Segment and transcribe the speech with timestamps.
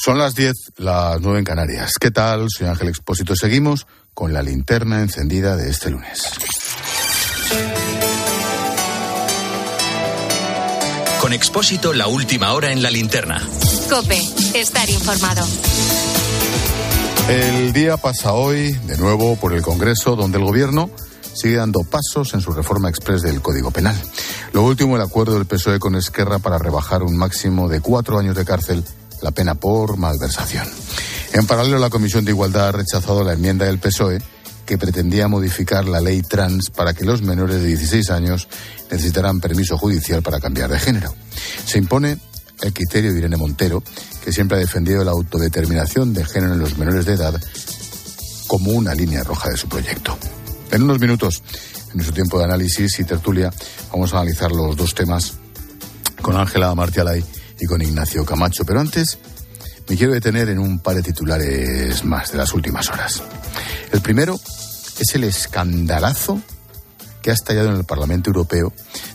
[0.00, 1.94] Son las 10, las 9 en Canarias.
[2.00, 2.46] ¿Qué tal?
[2.50, 3.34] Soy Ángel Expósito.
[3.34, 6.22] Seguimos con la linterna encendida de este lunes.
[11.20, 13.42] Con Expósito, la última hora en la linterna.
[13.90, 14.22] Cope,
[14.54, 15.44] estar informado.
[17.28, 20.90] El día pasa hoy, de nuevo, por el Congreso, donde el Gobierno
[21.34, 24.00] sigue dando pasos en su reforma express del Código Penal.
[24.52, 28.36] Lo último, el acuerdo del PSOE con Esquerra para rebajar un máximo de cuatro años
[28.36, 28.84] de cárcel
[29.22, 30.66] la pena por malversación.
[31.32, 34.20] En paralelo, la Comisión de Igualdad ha rechazado la enmienda del PSOE
[34.66, 38.48] que pretendía modificar la ley trans para que los menores de 16 años
[38.90, 41.14] necesitaran permiso judicial para cambiar de género.
[41.64, 42.18] Se impone
[42.60, 43.82] el criterio de Irene Montero,
[44.22, 47.40] que siempre ha defendido la autodeterminación de género en los menores de edad
[48.46, 50.18] como una línea roja de su proyecto.
[50.70, 51.42] En unos minutos,
[51.90, 53.50] en nuestro tiempo de análisis y tertulia,
[53.90, 55.34] vamos a analizar los dos temas
[56.20, 57.24] con Ángela Martialay
[57.58, 58.64] y con Ignacio Camacho.
[58.64, 59.18] Pero antes
[59.88, 63.22] me quiero detener en un par de titulares más de las últimas horas.
[63.92, 64.38] El primero
[64.98, 66.40] es el escandalazo
[67.22, 68.72] que ha estallado en el Parlamento Europeo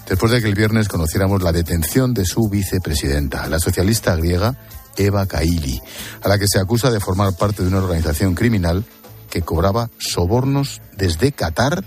[0.08, 4.58] después de que el viernes conociéramos la detención de su vicepresidenta, la socialista griega
[4.98, 5.82] Eva Kaili,
[6.22, 8.86] a la que se acusa de formar parte de una organización criminal
[9.30, 11.84] que cobraba sobornos desde Qatar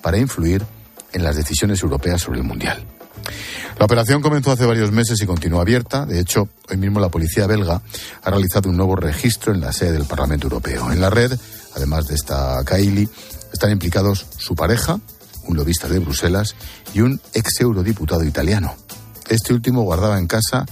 [0.00, 0.64] para influir
[1.12, 2.84] en las decisiones europeas sobre el Mundial.
[3.78, 6.06] La operación comenzó hace varios meses y continúa abierta.
[6.06, 7.82] De hecho, hoy mismo la policía belga
[8.22, 10.92] ha realizado un nuevo registro en la sede del Parlamento Europeo.
[10.92, 11.32] En la red,
[11.74, 13.08] además de esta Kaili,
[13.52, 15.00] están implicados su pareja,
[15.46, 16.54] un lobista de Bruselas,
[16.94, 18.74] y un ex eurodiputado italiano.
[19.28, 20.66] Este último guardaba en casa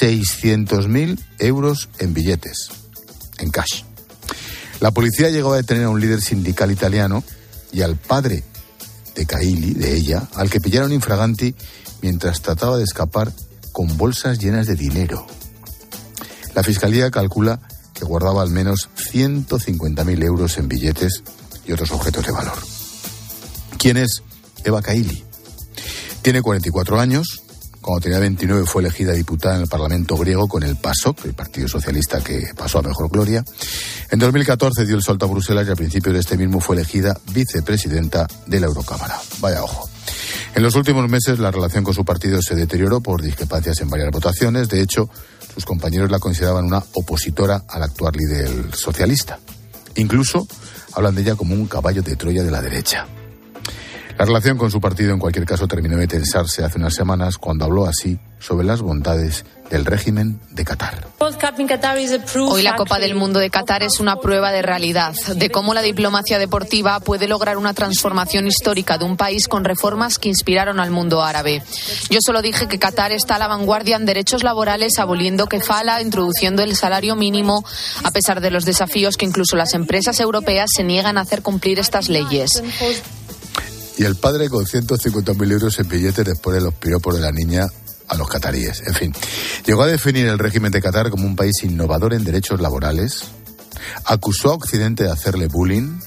[0.00, 2.68] 600.000 euros en billetes,
[3.38, 3.82] en cash.
[4.80, 7.24] La policía llegó a detener a un líder sindical italiano
[7.72, 8.44] y al padre
[9.14, 11.54] de Kaili, de ella, al que pillaron infraganti
[12.02, 13.32] mientras trataba de escapar
[13.72, 15.26] con bolsas llenas de dinero.
[16.54, 17.60] La fiscalía calcula
[17.94, 21.22] que guardaba al menos 150.000 euros en billetes
[21.66, 22.58] y otros objetos de valor.
[23.78, 24.22] ¿Quién es
[24.64, 25.24] Eva Kaili?
[26.22, 27.43] Tiene 44 años.
[27.84, 31.68] Cuando tenía 29 fue elegida diputada en el Parlamento griego con el PASOK, el Partido
[31.68, 33.44] Socialista que pasó a mejor gloria.
[34.10, 37.14] En 2014 dio el salto a Bruselas y a principios de este mismo fue elegida
[37.34, 39.20] vicepresidenta de la Eurocámara.
[39.40, 39.86] Vaya ojo.
[40.54, 44.10] En los últimos meses la relación con su partido se deterioró por discrepancias en varias
[44.10, 44.70] votaciones.
[44.70, 45.10] De hecho,
[45.52, 49.38] sus compañeros la consideraban una opositora al actual líder socialista.
[49.96, 50.48] Incluso
[50.94, 53.06] hablan de ella como un caballo de Troya de la derecha.
[54.16, 57.64] La relación con su partido en cualquier caso terminó de tensarse hace unas semanas cuando
[57.64, 61.08] habló así sobre las bondades del régimen de Qatar.
[61.18, 65.82] Hoy la Copa del Mundo de Qatar es una prueba de realidad, de cómo la
[65.82, 70.92] diplomacia deportiva puede lograr una transformación histórica de un país con reformas que inspiraron al
[70.92, 71.62] mundo árabe.
[72.08, 76.62] Yo solo dije que Qatar está a la vanguardia en derechos laborales, aboliendo kefala, introduciendo
[76.62, 77.64] el salario mínimo,
[78.04, 81.80] a pesar de los desafíos que incluso las empresas europeas se niegan a hacer cumplir
[81.80, 82.62] estas leyes
[83.96, 87.66] y el padre con 150.000 euros en billetes después de los piropos de la niña
[88.08, 88.82] a los cataríes.
[88.86, 89.14] En fin,
[89.64, 93.24] llegó a definir el régimen de Qatar como un país innovador en derechos laborales,
[94.04, 95.98] acusó a Occidente de hacerle bullying,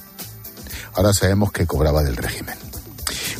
[0.94, 2.56] ahora sabemos que cobraba del régimen.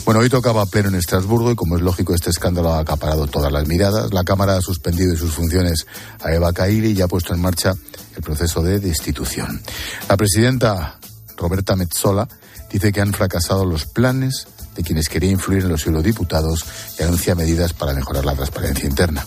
[0.06, 3.52] Bueno, hoy tocaba pleno en Estrasburgo y como es lógico este escándalo ha acaparado todas
[3.52, 4.14] las miradas.
[4.14, 5.85] La Cámara ha suspendido de sus funciones
[6.24, 7.74] a Eva Kaili y ha puesto en marcha
[8.16, 9.62] el proceso de destitución.
[10.08, 10.97] La presidenta
[11.35, 12.25] Roberta Metzola
[12.72, 16.63] dice que han fracasado los planes de quienes querían influir en los eurodiputados
[17.00, 19.25] y anuncia medidas para mejorar la transparencia interna.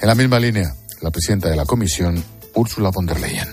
[0.00, 2.22] En la misma línea, la presidenta de la Comisión,
[2.54, 3.48] Ursula von der Leyen.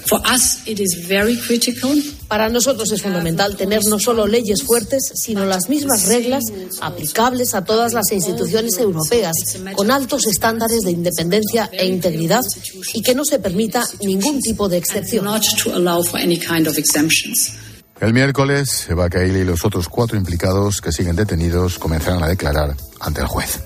[2.27, 6.43] Para nosotros es fundamental tener no solo leyes fuertes, sino las mismas reglas
[6.81, 9.33] aplicables a todas las instituciones europeas,
[9.75, 12.41] con altos estándares de independencia e integridad
[12.93, 15.27] y que no se permita ningún tipo de excepción.
[17.99, 22.77] El miércoles, Eva Kaili y los otros cuatro implicados que siguen detenidos comenzarán a declarar
[23.01, 23.61] ante el juez.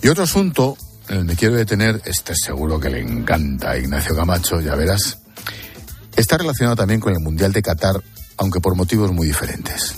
[0.00, 0.78] Y otro asunto
[1.10, 5.18] en el que quiero detener, este seguro que le encanta a Ignacio Camacho, ya verás,
[6.16, 8.02] está relacionado también con el Mundial de Qatar,
[8.38, 9.96] aunque por motivos muy diferentes.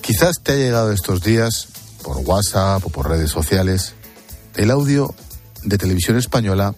[0.00, 1.66] Quizás te ha llegado estos días,
[2.04, 3.94] por WhatsApp o por redes sociales,
[4.54, 5.12] el audio
[5.64, 6.76] de televisión española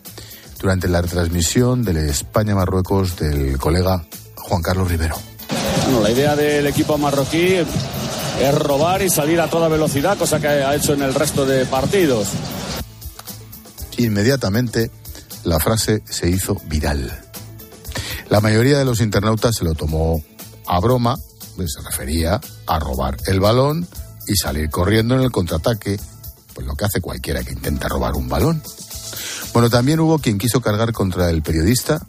[0.60, 4.06] durante la retransmisión del España-Marruecos del colega
[4.36, 5.16] Juan Carlos Rivero.
[5.88, 10.46] Bueno, la idea del equipo marroquí es robar y salir a toda velocidad, cosa que
[10.46, 12.28] ha hecho en el resto de partidos.
[13.96, 14.90] Inmediatamente
[15.44, 17.10] la frase se hizo viral.
[18.28, 20.22] La mayoría de los internautas se lo tomó
[20.66, 21.16] a broma,
[21.56, 23.88] pues se refería a robar el balón
[24.26, 25.98] y salir corriendo en el contraataque,
[26.52, 28.62] pues lo que hace cualquiera que intenta robar un balón.
[29.54, 32.06] Bueno, también hubo quien quiso cargar contra el periodista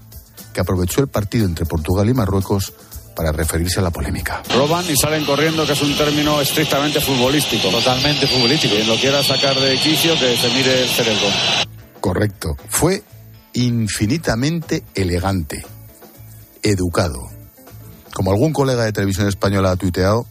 [0.54, 2.74] que aprovechó el partido entre Portugal y Marruecos
[3.16, 4.42] para referirse a la polémica.
[4.56, 7.70] Roban y salen corriendo, que es un término estrictamente futbolístico.
[7.70, 8.76] Totalmente futbolístico.
[8.76, 11.28] Quien lo quiera sacar de quicio, que se mire el cerebro.
[12.00, 12.56] Correcto.
[12.70, 13.04] Fue
[13.54, 15.66] infinitamente elegante,
[16.64, 17.28] educado.
[18.14, 20.26] Como algún colega de televisión española ha tuiteado,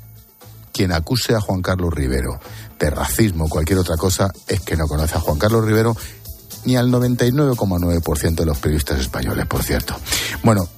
[0.73, 2.41] quien acuse a Juan Carlos Rivero
[2.79, 5.97] de racismo o cualquier otra cosa es que no conoce a Juan Carlos Rivero
[6.65, 9.97] ni al 99,9% de los periodistas españoles, por cierto.
[10.43, 10.69] Bueno,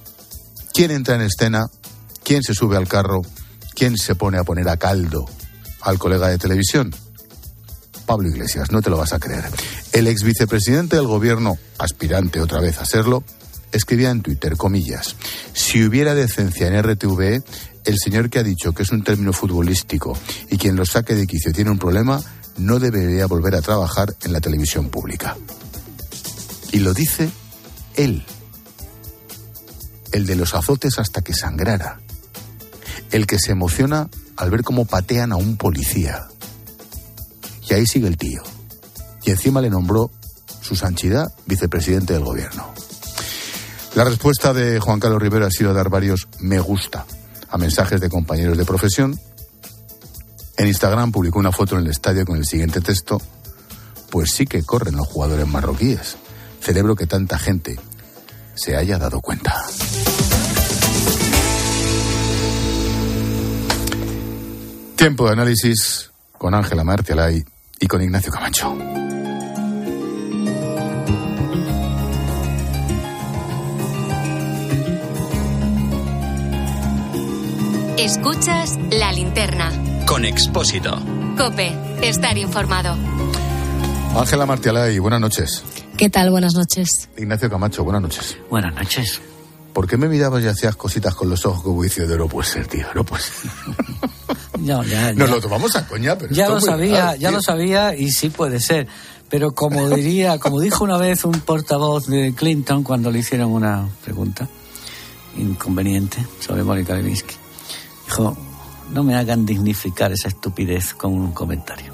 [0.73, 1.67] ¿quién entra en escena?
[2.23, 3.21] ¿Quién se sube al carro?
[3.73, 5.25] ¿Quién se pone a poner a caldo
[5.81, 6.93] al colega de televisión?
[8.05, 9.45] Pablo Iglesias, no te lo vas a creer.
[9.91, 13.23] El ex vicepresidente del gobierno, aspirante otra vez a serlo,
[13.71, 15.15] escribía en Twitter, comillas,
[15.53, 17.41] si hubiera decencia en RTV,
[17.85, 20.17] el señor que ha dicho que es un término futbolístico
[20.49, 22.21] y quien lo saque de quicio tiene un problema,
[22.57, 25.37] no debería volver a trabajar en la televisión pública.
[26.71, 27.29] Y lo dice
[27.95, 28.23] él,
[30.11, 32.00] el de los azotes hasta que sangrara,
[33.11, 36.27] el que se emociona al ver cómo patean a un policía.
[37.69, 38.41] Y ahí sigue el tío.
[39.23, 40.11] Y encima le nombró
[40.61, 42.73] su sanchidad vicepresidente del gobierno.
[43.95, 47.05] La respuesta de Juan Carlos Rivera ha sido dar varios me gusta
[47.49, 49.19] a mensajes de compañeros de profesión.
[50.57, 53.21] En Instagram publicó una foto en el estadio con el siguiente texto,
[54.09, 56.15] pues sí que corren los jugadores marroquíes.
[56.61, 57.79] Celebro que tanta gente
[58.55, 59.65] se haya dado cuenta.
[65.01, 67.43] Tiempo de análisis con Ángela Martialay
[67.79, 68.77] y con Ignacio Camacho.
[77.97, 79.71] Escuchas la linterna.
[80.05, 80.95] Con Expósito.
[81.35, 81.75] Cope,
[82.07, 82.95] estar informado.
[84.15, 85.63] Ángela Martialay, buenas noches.
[85.97, 86.29] ¿Qué tal?
[86.29, 87.09] Buenas noches.
[87.17, 88.37] Ignacio Camacho, buenas noches.
[88.51, 89.19] Buenas noches.
[89.73, 92.67] ¿Por qué me mirabas y hacías cositas con los ojos como diciendo, no puede ser,
[92.67, 93.51] tío, no puede ser?
[94.59, 95.35] No, ya, Nos ya.
[95.35, 97.31] lo tomamos a coña, pero Ya lo sabía, ya tío.
[97.31, 98.87] lo sabía y sí puede ser.
[99.27, 103.87] Pero como diría, como dijo una vez un portavoz de Clinton cuando le hicieron una
[104.03, 104.47] pregunta
[105.35, 107.35] inconveniente sobre Mónica Lewinsky,
[108.05, 108.37] dijo,
[108.91, 111.91] no me hagan dignificar esa estupidez con un comentario.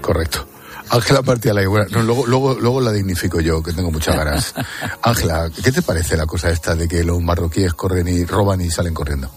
[0.00, 0.46] Correcto.
[0.90, 4.54] Ángela Martialay, bueno, no, luego, luego, luego la dignifico yo, que tengo muchas ganas.
[5.02, 8.70] Ángela, ¿qué te parece la cosa esta de que los marroquíes corren y roban y
[8.70, 9.30] salen corriendo?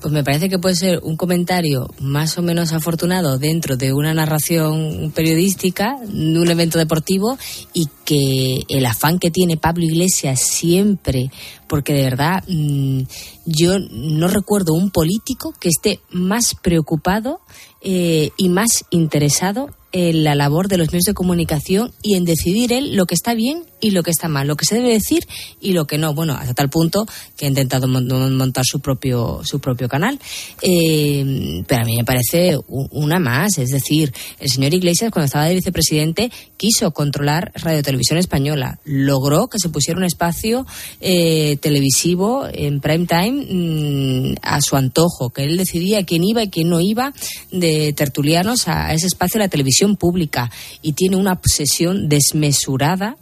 [0.00, 4.14] Pues me parece que puede ser un comentario más o menos afortunado dentro de una
[4.14, 7.36] narración periodística, de un evento deportivo,
[7.74, 11.30] y que el afán que tiene Pablo Iglesias siempre,
[11.70, 13.02] porque de verdad mm,
[13.46, 17.40] yo no recuerdo un político que esté más preocupado
[17.80, 22.72] eh, y más interesado en la labor de los medios de comunicación y en decidir
[22.72, 25.26] él lo que está bien y lo que está mal, lo que se debe decir
[25.60, 26.14] y lo que no.
[26.14, 27.06] Bueno, hasta tal punto
[27.36, 30.20] que ha intentado mon- montar su propio su propio canal.
[30.62, 33.58] Eh, pero a mí me parece una más.
[33.58, 38.78] Es decir, el señor Iglesias, cuando estaba de vicepresidente, quiso controlar Radio Televisión Española.
[38.84, 40.66] Logró que se pusiera un espacio
[41.00, 46.48] eh, televisivo en prime time mm, a su antojo, que él decidía quién iba y
[46.48, 47.12] quién no iba
[47.50, 50.50] de tertulianos a, a ese espacio de la televisión pública.
[50.82, 53.16] Y tiene una obsesión desmesurada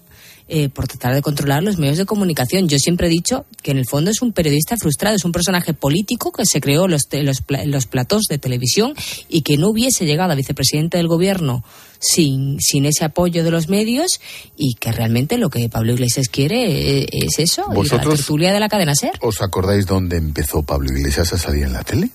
[0.48, 2.68] eh, por tratar de controlar los medios de comunicación.
[2.68, 5.74] Yo siempre he dicho que en el fondo es un periodista frustrado, es un personaje
[5.74, 8.94] político que se creó los, los, los platós de televisión
[9.28, 11.62] y que no hubiese llegado a vicepresidente del gobierno
[12.00, 14.20] sin, sin ese apoyo de los medios
[14.56, 18.60] y que realmente lo que Pablo Iglesias quiere eh, es eso, la ¿Vosotros- tertulia de
[18.60, 19.12] la cadena SER.
[19.20, 22.10] ¿Os acordáis dónde empezó Pablo Iglesias a salir en la tele?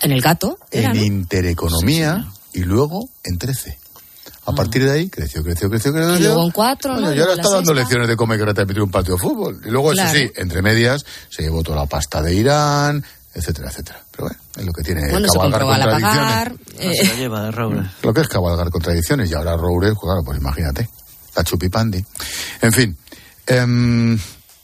[0.00, 0.58] En el gato.
[0.70, 1.04] era, en ¿no?
[1.04, 3.78] Intereconomía y luego en 13.
[4.44, 6.16] A partir de ahí creció, creció, creció, creció.
[6.16, 7.14] Y luego en cuatro, Bueno, ¿no?
[7.14, 7.74] y ahora está dando sexta.
[7.74, 9.60] lecciones de cómo hay que retransmitir un partido de fútbol.
[9.64, 10.08] Y luego, Claro.
[10.10, 14.02] eso sí, entre medias, se llevó toda la pasta de Irán, etcétera, etcétera.
[14.10, 16.28] Pero bueno, es lo que tiene Bueno, se cabalgar compró a la contradicciones.
[16.28, 16.52] pagar.
[16.52, 17.90] No eh, se lo lleva de Raúl.
[18.02, 19.30] Lo que es cabalgar contradicciones.
[19.30, 20.88] Y ahora Roures, pues claro, pues imagínate.
[21.36, 22.04] La chupipandi.
[22.62, 22.96] En fin.
[23.46, 24.18] em,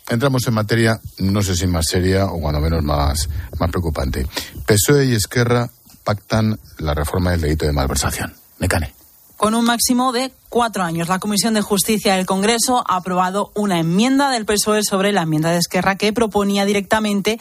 [0.09, 4.27] entramos en materia, no sé si más seria o cuando menos más, más preocupante.
[4.67, 5.69] PSOE y Esquerra
[6.05, 8.35] pactan la reforma del delito de malversación.
[8.59, 8.95] Mecane.
[9.39, 13.79] Con un máximo de cuatro años, la Comisión de Justicia del Congreso ha aprobado una
[13.79, 17.39] enmienda del PSOE sobre la enmienda de Esquerra que proponía directamente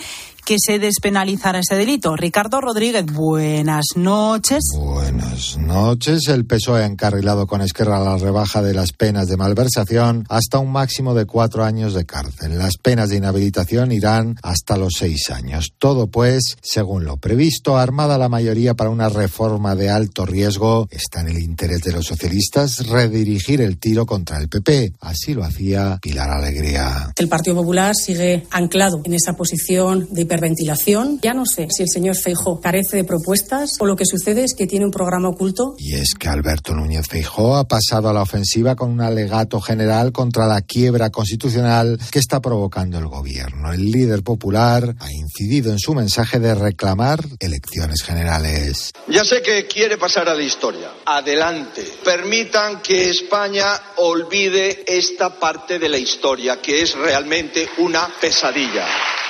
[0.48, 2.16] que se despenalizara ese delito.
[2.16, 4.64] Ricardo Rodríguez, buenas noches.
[4.78, 6.30] Buenas noches.
[6.30, 10.72] El PSOE ha encarrilado con Esquerra la rebaja de las penas de malversación hasta un
[10.72, 12.58] máximo de cuatro años de cárcel.
[12.58, 15.74] Las penas de inhabilitación irán hasta los seis años.
[15.78, 20.88] Todo, pues, según lo previsto, armada la mayoría para una reforma de alto riesgo.
[20.90, 24.94] Está en el interés de los socialistas redirigir el tiro contra el PP.
[25.02, 27.12] Así lo hacía Pilar Alegría.
[27.16, 31.20] El Partido Popular sigue anclado en esa posición de hiperventilación.
[31.22, 34.56] Ya no sé si el señor Feijo carece de propuestas o lo que sucede es
[34.56, 35.76] que tiene un programa oculto.
[35.78, 40.12] Y es que Alberto Núñez Feijo ha pasado a la ofensiva con un alegato general
[40.12, 43.72] contra la quiebra constitucional que está provocando el gobierno.
[43.72, 48.92] El líder popular ha incidido en su mensaje de reclamar elecciones generales.
[49.08, 50.92] Ya sé que quiere pasar a la historia.
[51.06, 51.84] Adelante.
[52.04, 53.66] Permitan que España
[53.98, 58.86] olvide esta parte de la historia que es realmente una pesadilla.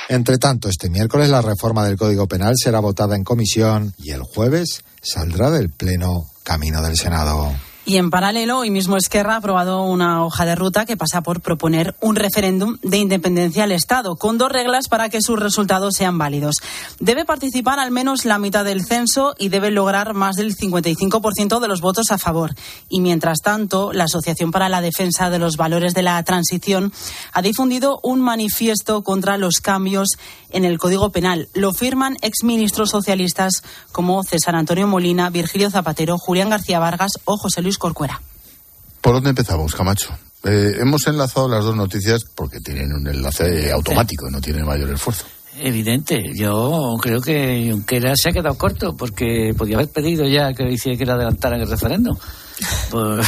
[0.08, 4.22] Entre tanto, este miércoles la reforma del Código Penal será votada en comisión y el
[4.22, 7.52] jueves saldrá del Pleno camino del Senado.
[7.88, 11.40] Y en paralelo, hoy mismo Esquerra ha aprobado una hoja de ruta que pasa por
[11.40, 16.18] proponer un referéndum de independencia al Estado, con dos reglas para que sus resultados sean
[16.18, 16.56] válidos.
[17.00, 21.68] Debe participar al menos la mitad del censo y debe lograr más del 55% de
[21.68, 22.54] los votos a favor.
[22.90, 26.92] Y mientras tanto, la Asociación para la Defensa de los Valores de la Transición
[27.32, 30.08] ha difundido un manifiesto contra los cambios
[30.50, 31.48] en el Código Penal.
[31.54, 33.62] Lo firman exministros socialistas
[33.92, 38.20] como César Antonio Molina, Virgilio Zapatero, Julián García Vargas o José Luis Corcuera.
[39.00, 40.16] ¿Por dónde empezamos, Camacho?
[40.44, 45.24] Eh, hemos enlazado las dos noticias porque tienen un enlace automático, no tienen mayor esfuerzo.
[45.60, 50.70] Evidente, yo creo que Junqueras se ha quedado corto porque podía haber pedido ya que
[50.70, 52.16] hiciera que adelantaran el referéndum.
[52.90, 53.20] Por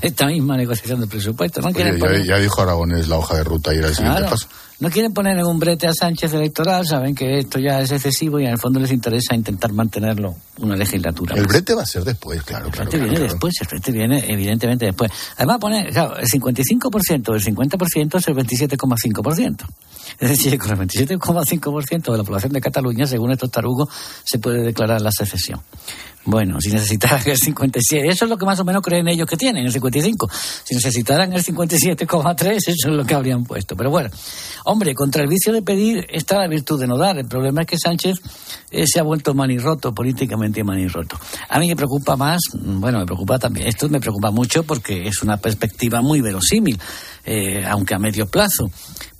[0.00, 1.60] esta misma negociación de presupuesto.
[1.60, 1.68] ¿no?
[1.68, 4.30] Oye, ya, ya, dijo Aragones la hoja de ruta y era el siguiente Claro.
[4.32, 4.48] paso.
[4.78, 8.38] No quieren poner en un brete a Sánchez electoral, saben que esto ya es excesivo
[8.38, 11.34] y en el fondo les interesa intentar mantenerlo una legislatura.
[11.34, 12.66] El brete va a ser después, claro.
[12.66, 13.32] El frente claro, viene claro.
[13.32, 15.10] después, el frente viene evidentemente después.
[15.36, 19.64] Además pone, claro, el 55% del 50% es el 27,5%.
[20.18, 23.88] Es decir, con el 27,5% de la población de Cataluña, según estos tarugos,
[24.24, 25.60] se puede declarar la secesión.
[26.26, 29.36] Bueno, si necesitaran el 57, eso es lo que más o menos creen ellos que
[29.36, 30.28] tienen, el 55.
[30.64, 33.76] Si necesitaran el 57,3, eso es lo que habrían puesto.
[33.76, 34.10] Pero bueno,
[34.64, 37.16] hombre, contra el vicio de pedir está la virtud de no dar.
[37.16, 38.16] El problema es que Sánchez
[38.72, 41.16] eh, se ha vuelto manirroto, políticamente manirroto.
[41.48, 45.06] A mí me preocupa más, mm, bueno, me preocupa también, esto me preocupa mucho porque
[45.06, 46.76] es una perspectiva muy verosímil,
[47.26, 48.70] eh, aunque a medio plazo.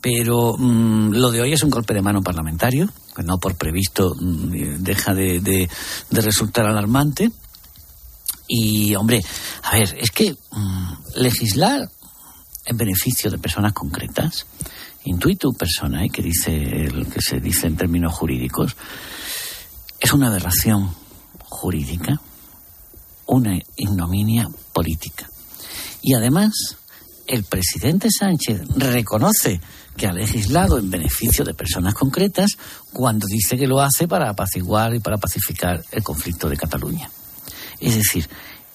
[0.00, 4.14] Pero mm, lo de hoy es un golpe de mano parlamentario, que no por previsto
[4.14, 5.68] mm, deja de, de-
[6.22, 7.30] resultar alarmante.
[8.48, 9.20] Y, hombre,
[9.64, 11.90] a ver, es que mm, legislar
[12.64, 14.46] en beneficio de personas concretas,
[15.04, 16.52] intuito persona, que dice
[16.86, 18.76] el que se dice en términos jurídicos,
[19.98, 20.94] es una aberración
[21.48, 22.20] jurídica,
[23.26, 25.28] una ignominia política.
[26.02, 26.76] Y además,
[27.26, 29.60] el presidente Sánchez reconoce
[29.96, 32.52] que ha legislado en beneficio de personas concretas
[32.92, 37.10] cuando dice que lo hace para apaciguar y para pacificar el conflicto de Cataluña.
[37.80, 38.28] Es decir,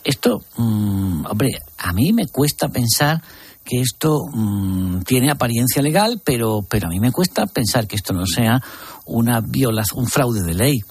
[0.03, 3.21] esto, mm, hombre, a mí me cuesta pensar
[3.63, 8.13] que esto mm, tiene apariencia legal, pero, pero a mí me cuesta pensar que esto
[8.13, 8.61] no sea
[9.05, 10.81] una violación, un fraude de ley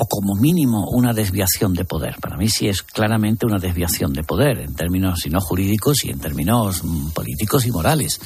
[0.00, 2.16] o como mínimo una desviación de poder.
[2.20, 6.10] Para mí sí es claramente una desviación de poder, en términos, si no jurídicos, y
[6.10, 8.20] en términos mm, políticos y morales.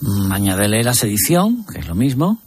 [0.00, 2.38] Mm, Añádele la sedición, que es lo mismo,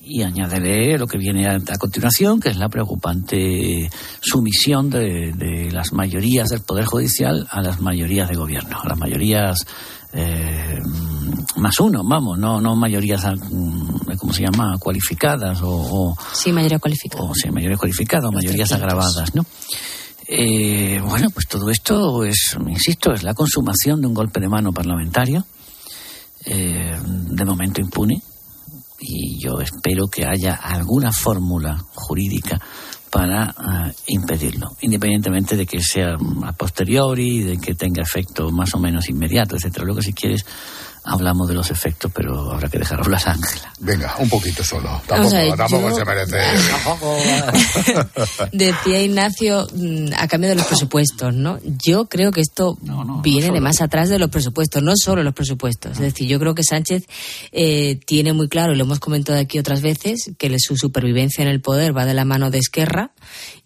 [0.00, 5.70] y añádele lo que viene a, a continuación, que es la preocupante sumisión de, de
[5.70, 9.66] las mayorías del Poder Judicial a las mayorías de gobierno, a las mayorías
[10.12, 10.80] eh,
[11.56, 16.78] más uno, vamos, no, no mayorías, mm, ¿cómo se llama?, cualificadas o, o Sí, mayoría
[16.78, 17.24] cualificada.
[17.24, 19.44] o sí, mayorías cualificadas o mayorías agravadas, ¿no?
[20.26, 24.72] Eh, bueno, pues todo esto es, insisto, es la consumación de un golpe de mano
[24.72, 25.44] parlamentario,
[26.44, 28.22] eh, de momento impune,
[29.00, 32.60] y yo espero que haya alguna fórmula jurídica
[33.10, 38.78] para ah, impedirlo, independientemente de que sea a posteriori, de que tenga efecto más o
[38.78, 39.84] menos inmediato, etcétera.
[39.84, 40.44] Luego, si quieres,
[41.04, 43.72] hablamos de los efectos, pero habrá que dejar hablar a Ángela.
[43.80, 45.00] Venga, un poquito solo.
[45.06, 46.36] Tampoco, a ver, tampoco yo- se merece.
[48.52, 51.58] Decía Ignacio, mm, a cambio de los presupuestos, ¿no?
[51.84, 52.76] Yo creo que esto
[53.22, 55.92] viene de más atrás de los presupuestos, no solo los presupuestos.
[55.92, 57.04] Es decir, yo creo que Sánchez
[57.52, 61.48] eh, tiene muy claro, y lo hemos comentado aquí otras veces, que su supervivencia en
[61.48, 63.12] el poder va de la mano de Esquerra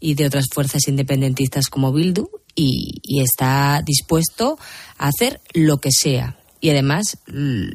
[0.00, 4.58] y de otras fuerzas independentistas como Bildu y, y está dispuesto
[4.98, 6.36] a hacer lo que sea.
[6.62, 7.18] Y además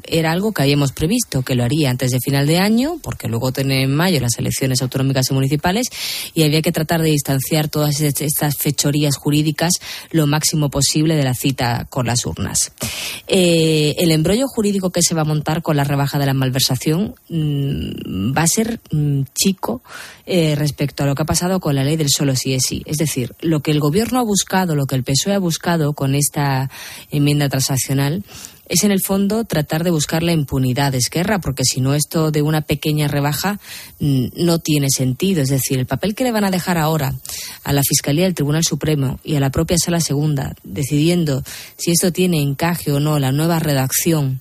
[0.04, 3.52] era algo que habíamos previsto, que lo haría antes de final de año, porque luego
[3.52, 5.88] tiene en mayo las elecciones autonómicas y municipales
[6.34, 9.72] y había que tratar de distanciar todas estas fechorías jurídicas
[10.10, 12.72] lo máximo posible de la cita con las urnas.
[13.26, 17.14] Eh, el embrollo jurídico que se va a montar con la rebaja de la malversación
[17.28, 19.82] mm, va a ser mm, chico
[20.24, 22.82] eh, respecto a lo que ha pasado con la ley del solo sí es sí.
[22.86, 26.14] Es decir, lo que el Gobierno ha buscado, lo que el PSOE ha buscado con
[26.14, 26.70] esta
[27.10, 28.24] enmienda transaccional
[28.68, 32.30] es en el fondo tratar de buscar la impunidad de Esquerra, porque si no esto
[32.30, 33.58] de una pequeña rebaja
[33.98, 35.42] mm, no tiene sentido.
[35.42, 37.14] Es decir, el papel que le van a dejar ahora
[37.64, 41.42] a la Fiscalía del Tribunal Supremo y a la propia Sala Segunda, decidiendo
[41.76, 44.40] si esto tiene encaje o no la nueva redacción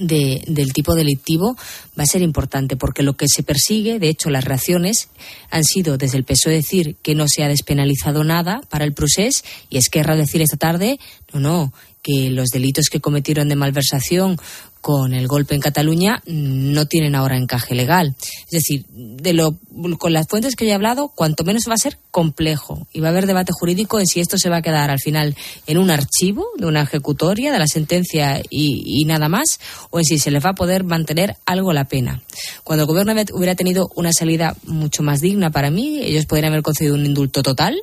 [0.00, 1.56] del tipo delictivo
[1.98, 5.08] va a ser importante porque lo que se persigue, de hecho, las reacciones
[5.50, 9.44] han sido desde el PSOE decir que no se ha despenalizado nada para el procés
[9.68, 10.98] y Esquerra decir esta tarde,
[11.32, 14.38] no, no, que los delitos que cometieron de malversación
[14.80, 18.14] con el golpe en Cataluña no tienen ahora encaje legal.
[18.44, 19.58] Es decir, de lo,
[19.98, 23.10] con las fuentes que he hablado, cuanto menos va a ser complejo y va a
[23.10, 26.46] haber debate jurídico en si esto se va a quedar al final en un archivo
[26.56, 30.44] de una ejecutoria de la sentencia y, y nada más, o en si se les
[30.44, 32.22] va a poder mantener algo la pena.
[32.64, 36.62] Cuando el gobierno hubiera tenido una salida mucho más digna para mí, ellos podrían haber
[36.62, 37.82] concedido un indulto total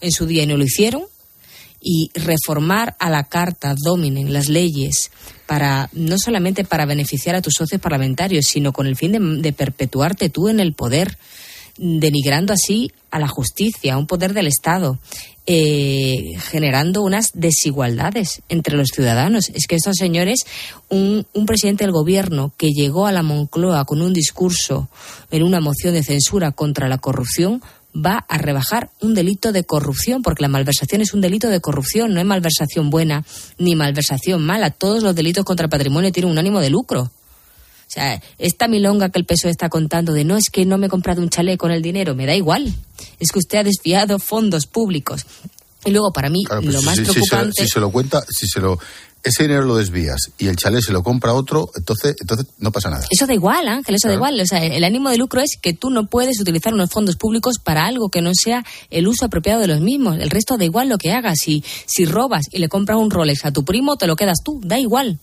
[0.00, 1.02] en su día y no lo hicieron
[1.84, 5.10] y reformar a la carta dominen las leyes
[5.46, 10.30] para no solamente para beneficiar a tus socios parlamentarios, sino con el fin de, perpetuarte
[10.30, 11.18] tú en el poder,
[11.76, 14.98] denigrando así a la justicia, a un poder del Estado,
[15.46, 19.50] eh, generando unas desigualdades entre los ciudadanos.
[19.50, 20.46] Es que estos señores,
[20.88, 24.88] un, un, presidente del gobierno que llegó a la Moncloa con un discurso
[25.30, 27.60] en una moción de censura contra la corrupción,
[27.94, 32.12] va a rebajar un delito de corrupción, porque la malversación es un delito de corrupción,
[32.12, 33.24] no es malversación buena
[33.58, 34.70] ni malversación mala.
[34.70, 37.02] Todos los delitos contra el patrimonio tienen un ánimo de lucro.
[37.02, 40.86] O sea, esta milonga que el PSOE está contando de no es que no me
[40.86, 42.74] he comprado un chalet con el dinero, me da igual.
[43.20, 45.26] Es que usted ha desviado fondos públicos.
[45.84, 47.62] Y luego, para mí, lo más preocupante.
[47.62, 48.78] si se lo cuenta, si se lo
[49.24, 52.90] ese dinero lo desvías y el chalet se lo compra otro, entonces, entonces no pasa
[52.90, 53.06] nada.
[53.10, 54.38] Eso da igual, Ángel, eso da igual.
[54.38, 57.58] O sea, el ánimo de lucro es que tú no puedes utilizar unos fondos públicos
[57.58, 60.18] para algo que no sea el uso apropiado de los mismos.
[60.18, 61.38] El resto da igual lo que hagas.
[61.42, 64.60] Si, si robas y le compras un Rolex a tu primo, te lo quedas tú,
[64.62, 65.18] da igual.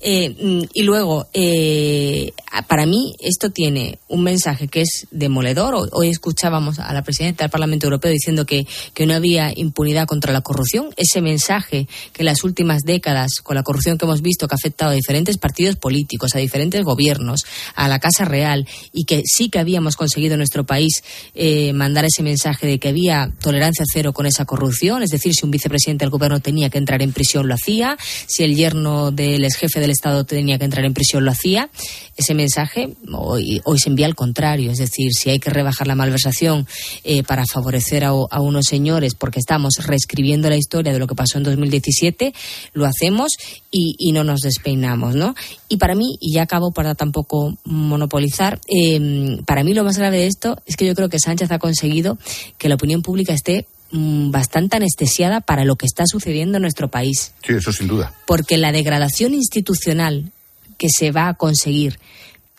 [0.00, 2.32] Eh, mm, y luego, eh,
[2.68, 5.88] para mí esto tiene un mensaje que es demoledor.
[5.92, 10.32] Hoy escuchábamos a la presidenta del Parlamento Europeo diciendo que, que no había impunidad contra
[10.32, 10.90] la corrupción.
[10.96, 14.56] Ese mensaje que en las últimas décadas, con la corrupción que hemos visto que ha
[14.56, 19.48] afectado a diferentes partidos políticos, a diferentes gobiernos, a la Casa Real, y que sí
[19.48, 21.02] que habíamos conseguido en nuestro país
[21.34, 25.44] eh, mandar ese mensaje de que había tolerancia cero con esa corrupción, es decir, si
[25.44, 29.44] un vicepresidente del gobierno tenía que entrar en prisión, lo hacía, si el yerno del
[29.44, 31.70] ex jefe del Estado tenía que entrar en prisión, lo hacía.
[32.16, 35.94] Ese mensaje hoy, hoy se envía al contrario, es decir, si hay que rebajar la
[35.94, 36.66] malversación
[37.04, 41.38] eh, para favorecer a, unos señores porque estamos reescribiendo la historia de lo que pasó
[41.38, 42.32] en 2017,
[42.72, 43.32] lo hacemos
[43.70, 45.34] y, y no nos despeinamos, ¿no?
[45.68, 50.18] Y para mí, y ya acabo para tampoco monopolizar, eh, para mí lo más grave
[50.18, 52.18] de esto es que yo creo que Sánchez ha conseguido
[52.58, 56.88] que la opinión pública esté Mm, bastante anestesiada para lo que está sucediendo en nuestro
[56.88, 57.32] país.
[57.42, 58.12] Sí, eso sin duda.
[58.26, 60.30] Porque la degradación institucional
[60.76, 61.98] que se va a conseguir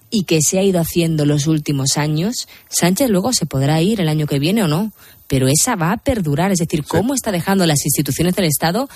[0.10, 4.10] y que se ha ido haciendo los últimos años, Sánchez luego se podrá ir el
[4.10, 4.92] año que viene o no,
[5.28, 8.90] pero esa va a perdurar, es decir, cómo está dejando las instituciones del Estado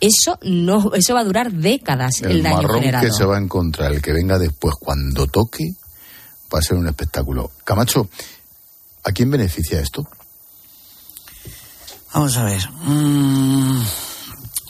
[0.00, 3.04] eso no eso va a durar décadas el, el daño marrón generado.
[3.04, 5.74] que se va a encontrar el que venga después cuando toque
[6.54, 8.08] va a ser un espectáculo Camacho
[9.02, 10.06] ¿a quién beneficia esto?
[12.12, 12.62] Vamos a ver.
[12.84, 13.82] Mm,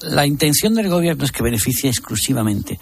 [0.02, 2.78] la intención del gobierno es que beneficie exclusivamente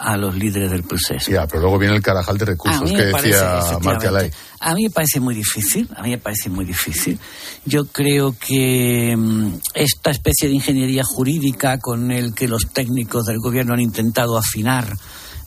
[0.00, 1.30] a los líderes del proceso.
[1.30, 4.30] Ya, pero luego viene el carajal de recursos que decía Marcalay.
[4.60, 7.18] A mí me parece muy difícil, a mí me parece muy difícil.
[7.66, 13.38] Yo creo que mm, esta especie de ingeniería jurídica con el que los técnicos del
[13.38, 14.96] gobierno han intentado afinar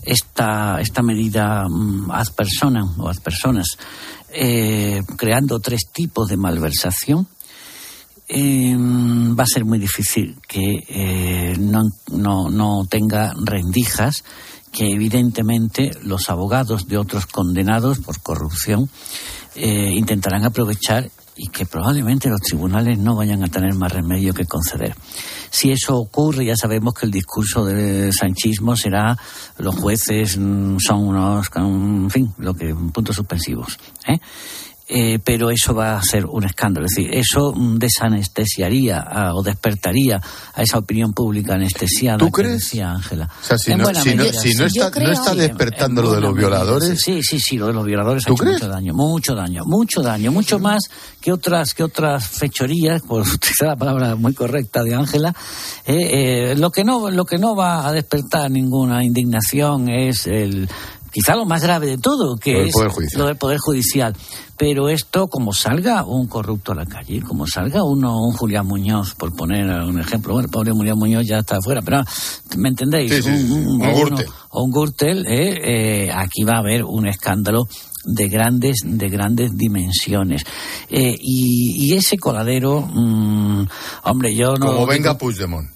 [0.03, 3.67] esta, esta medida mm, ad personam o ad personas,
[4.29, 7.27] eh, creando tres tipos de malversación,
[8.35, 14.23] eh, va a ser muy difícil que eh, no, no, no tenga rendijas
[14.71, 18.89] que evidentemente los abogados de otros condenados por corrupción
[19.55, 24.45] eh, intentarán aprovechar y que probablemente los tribunales no vayan a tener más remedio que
[24.45, 24.95] conceder.
[25.49, 29.17] Si eso ocurre, ya sabemos que el discurso del sanchismo será
[29.57, 33.77] los jueces mm, son unos, en fin, lo que puntos suspensivos.
[34.07, 34.19] ¿eh?
[34.93, 36.85] Eh, pero eso va a ser un escándalo.
[36.85, 40.21] Es decir, eso mm, desanestesiaría o despertaría
[40.53, 42.61] a esa opinión pública anestesiada ¿Tú que crees?
[42.61, 43.29] decía Ángela.
[43.41, 46.07] O sea, si En no, buena si no- si no está, no está despertando En
[46.07, 48.43] lo de los medida, violadores, Sí, sí, sí, lo de los violadores ha ¿Tú hecho
[48.43, 48.61] crees?
[48.61, 50.83] mucho daño, mucho daño, mucho daño, mucho más
[51.21, 55.33] que otras que otras fechorías, por utilizar la palabra muy correcta de Ángela.
[55.85, 60.69] eh, eh, lo que no lo que no va a despertar ninguna indignación es el
[61.13, 64.15] quizá lo más grave de todo, que Lo es lo del Poder Judicial.
[64.57, 69.13] Pero esto, como salga un corrupto a la calle, como salga uno, un Julián Muñoz,
[69.15, 72.03] por poner un ejemplo, bueno, el pobre Julián Muñoz ya está afuera, pero
[72.57, 73.13] ¿me entendéis?
[73.13, 73.29] Sí, sí.
[73.29, 74.27] Un Gürtel.
[74.51, 77.67] un Gürtel, eh, eh, aquí va a haber un escándalo
[78.05, 80.43] de grandes de grandes dimensiones
[80.89, 83.65] Eh, y, y ese coladero mm,
[84.03, 85.69] hombre yo no como venga Puigdemont.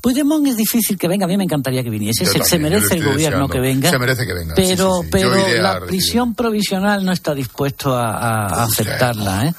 [0.00, 2.24] Puigdemont es difícil que venga, a mí me encantaría que viniese.
[2.24, 3.48] Se, merece el gobierno deseando.
[3.48, 3.90] que venga.
[3.90, 5.08] Se merece que venga, sí, Pero, sí, sí.
[5.08, 9.46] Yo pero la prisión provisional no está dispuesto a, aceptarla.
[9.46, 9.54] ¿eh?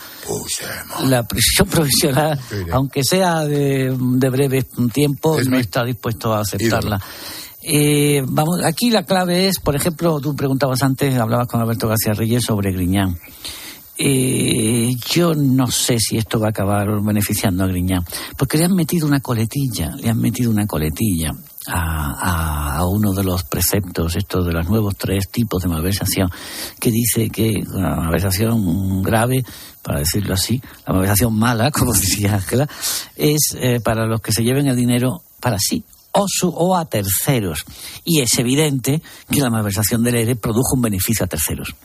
[1.06, 2.40] La prisión provisional,
[2.72, 7.00] aunque sea de, de breve tiempo, no está dispuesto a aceptarla.
[7.64, 12.14] Eh, vamos, aquí la clave es, por ejemplo, tú preguntabas antes, hablabas con Alberto García
[12.14, 13.20] Reyes sobre Griñán.
[14.04, 18.04] Eh, yo no sé si esto va a acabar beneficiando a Griñán,
[18.36, 21.30] porque le han metido una coletilla, le han metido una coletilla
[21.68, 26.32] a, uno de los preceptos, estos de los nuevos tres tipos de malversación,
[26.80, 29.44] que dice que la malversación grave,
[29.84, 32.68] para decirlo así, la malversación mala, como decía Ángela,
[33.16, 36.86] es eh, para los que se lleven el dinero para sí o, su, o a
[36.86, 37.64] terceros.
[38.04, 41.76] Y es evidente que la malversación del ERE produjo un beneficio a terceros.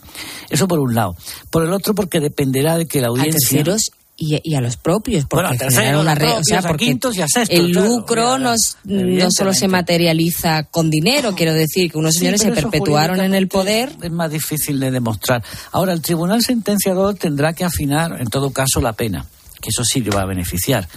[0.50, 1.16] Eso por un lado.
[1.50, 3.38] Por el otro, porque dependerá de que la a audiencia...
[3.40, 6.62] terceros y, y a los propios, porque Bueno, a terceros, una a red, o sea,
[6.62, 11.34] propios, a quintos y a sextos, el lucro no, no solo se materializa con dinero,
[11.34, 13.92] quiero decir que unos Sí, señores se perpetuaron en el poder.
[14.02, 15.44] Es más difícil de demostrar.
[15.70, 19.26] Ahora, el tribunal sentenciador tendrá que afinar, en todo caso, la pena,
[19.60, 20.88] que eso sí le va a beneficiar.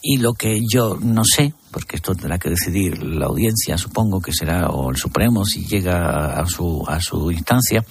[0.00, 4.32] Y lo que yo no sé, porque esto tendrá que decidir la audiencia, supongo que
[4.32, 7.84] será, o el Supremo, si llega a su, a su instancia,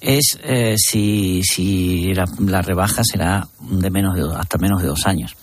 [0.00, 5.06] es eh, si, si la, la rebaja será de menos de, hasta menos de dos
[5.06, 5.34] años.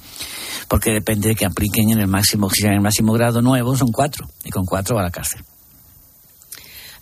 [0.68, 3.92] Porque depende de que apliquen en el máximo, si en el máximo grado nuevo son
[3.92, 5.44] cuatro, y con cuatro va a la cárcel.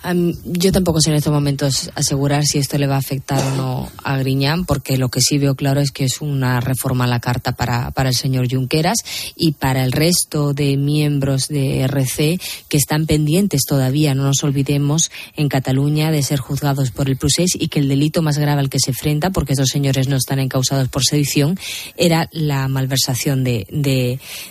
[0.01, 3.55] Am, yo tampoco sé en estos momentos asegurar si esto le va a afectar o
[3.55, 7.07] no a Griñán, porque lo que sí veo claro es que es una reforma a
[7.07, 8.97] la carta para, para el señor Junqueras
[9.35, 15.12] y para el resto de miembros de RC que están pendientes todavía, no nos olvidemos,
[15.35, 18.69] en Cataluña de ser juzgados por el Procés y que el delito más grave al
[18.69, 21.59] que se enfrenta, porque estos señores no están encausados por sedición,
[21.97, 23.67] era la malversación de,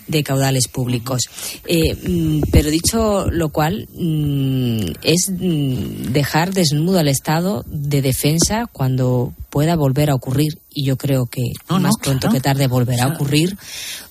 [0.06, 1.22] de, caudales públicos.
[1.66, 9.32] Eh, mm, pero dicho lo cual, mm, es dejar desnudo al Estado de defensa cuando
[9.50, 12.34] pueda volver a ocurrir, y yo creo que No, más no, pronto claro.
[12.34, 13.56] que tarde volverá a ocurrir,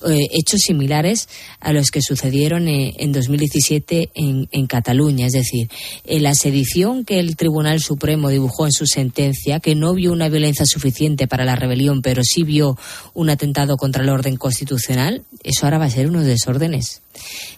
[0.08, 1.28] eh, hechos similares
[1.60, 5.26] a los que sucedieron eh, en 2017 en, en Cataluña.
[5.26, 5.68] Es decir,
[6.04, 10.28] eh, la sedición que el Tribunal Supremo dibujó en su sentencia, que no vio una
[10.28, 12.76] violencia suficiente para la rebelión, pero sí vio
[13.14, 17.02] un atentado contra el orden constitucional, eso ahora va a ser unos desórdenes.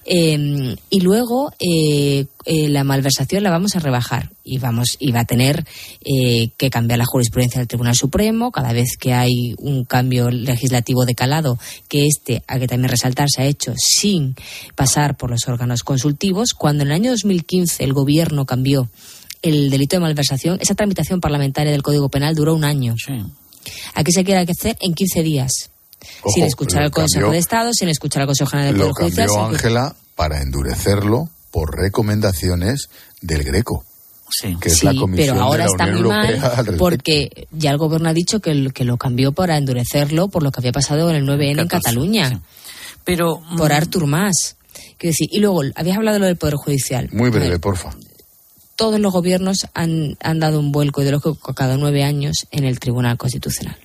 [0.06, 5.20] Eh, y luego eh, eh, la malversación la vamos a rebajar y vamos y va
[5.20, 5.64] a tener
[6.04, 11.04] eh, que cambiar la jurisprudencia del Tribunal Supremo cada vez que hay un cambio legislativo
[11.04, 11.58] de calado
[11.88, 14.34] que este hay que también resaltar se ha hecho sin
[14.74, 18.88] pasar por los órganos consultivos cuando en el año 2015 el gobierno cambió
[19.42, 22.94] el delito de malversación esa tramitación parlamentaria del Código Penal duró un año
[23.94, 25.70] aquí se quiere hacer en 15 días
[26.22, 29.12] Ojo, sin escuchar al Consejo cambió- de Estado, sin escuchar al Consejo General Lo Poder
[29.28, 29.28] Judicial.
[29.54, 32.88] Ángela para endurecerlo por recomendaciones
[33.20, 33.84] del Greco.
[34.60, 36.38] Que es Sí, la pero ahora está muy mal
[36.78, 40.50] porque ya el gobierno ha dicho que, el- que lo cambió para endurecerlo por lo
[40.52, 42.40] que había pasado en el 9N en Cataluña.
[43.04, 44.56] Pero por Artur Mas.
[44.98, 47.08] Quiero decir, y luego habías hablado de lo del Poder Judicial.
[47.12, 47.90] Muy A ver, breve, porfa.
[48.76, 53.16] todos los gobiernos han, han dado un vuelco ideológico cada nueve años en el Tribunal
[53.16, 53.76] Constitucional.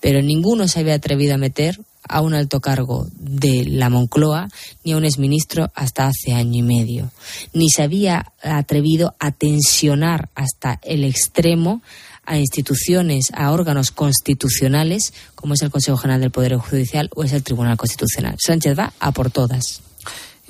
[0.00, 4.48] Pero ninguno se había atrevido a meter a un alto cargo de la Moncloa
[4.84, 7.10] ni a un exministro hasta hace año y medio.
[7.52, 11.82] Ni se había atrevido a tensionar hasta el extremo
[12.24, 17.32] a instituciones, a órganos constitucionales, como es el Consejo General del Poder Judicial o es
[17.32, 18.36] el Tribunal Constitucional.
[18.38, 19.80] Sánchez va a por todas.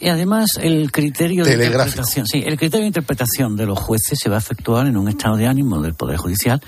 [0.00, 4.28] Y además el criterio de interpretación, sí, el criterio de interpretación de los jueces se
[4.28, 6.60] va a efectuar en un estado de ánimo del Poder Judicial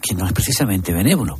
[0.00, 1.38] que no es precisamente benévolo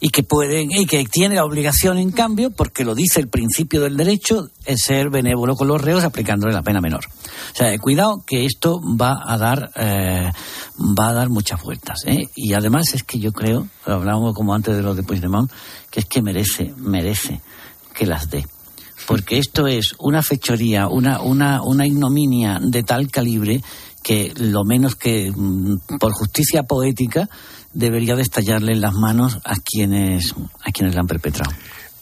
[0.00, 3.80] y que pueden y que tiene la obligación en cambio porque lo dice el principio
[3.82, 7.78] del derecho es ser benévolo con los reos aplicándole la pena menor o sea eh,
[7.78, 10.30] cuidado que esto va a dar eh,
[10.78, 12.02] va a dar muchas vueltas.
[12.06, 12.28] ¿eh?
[12.34, 15.50] Y además es que yo creo, hablábamos como antes de lo de Puigdemont,
[15.90, 17.40] que es que merece, merece
[17.94, 18.46] que las dé.
[19.06, 23.62] Porque esto es una fechoría, una, una, una ignominia de tal calibre
[24.02, 27.28] que lo menos que mm, por justicia poética
[27.72, 31.52] debería de estallarle en las manos a quienes, a quienes la han perpetrado.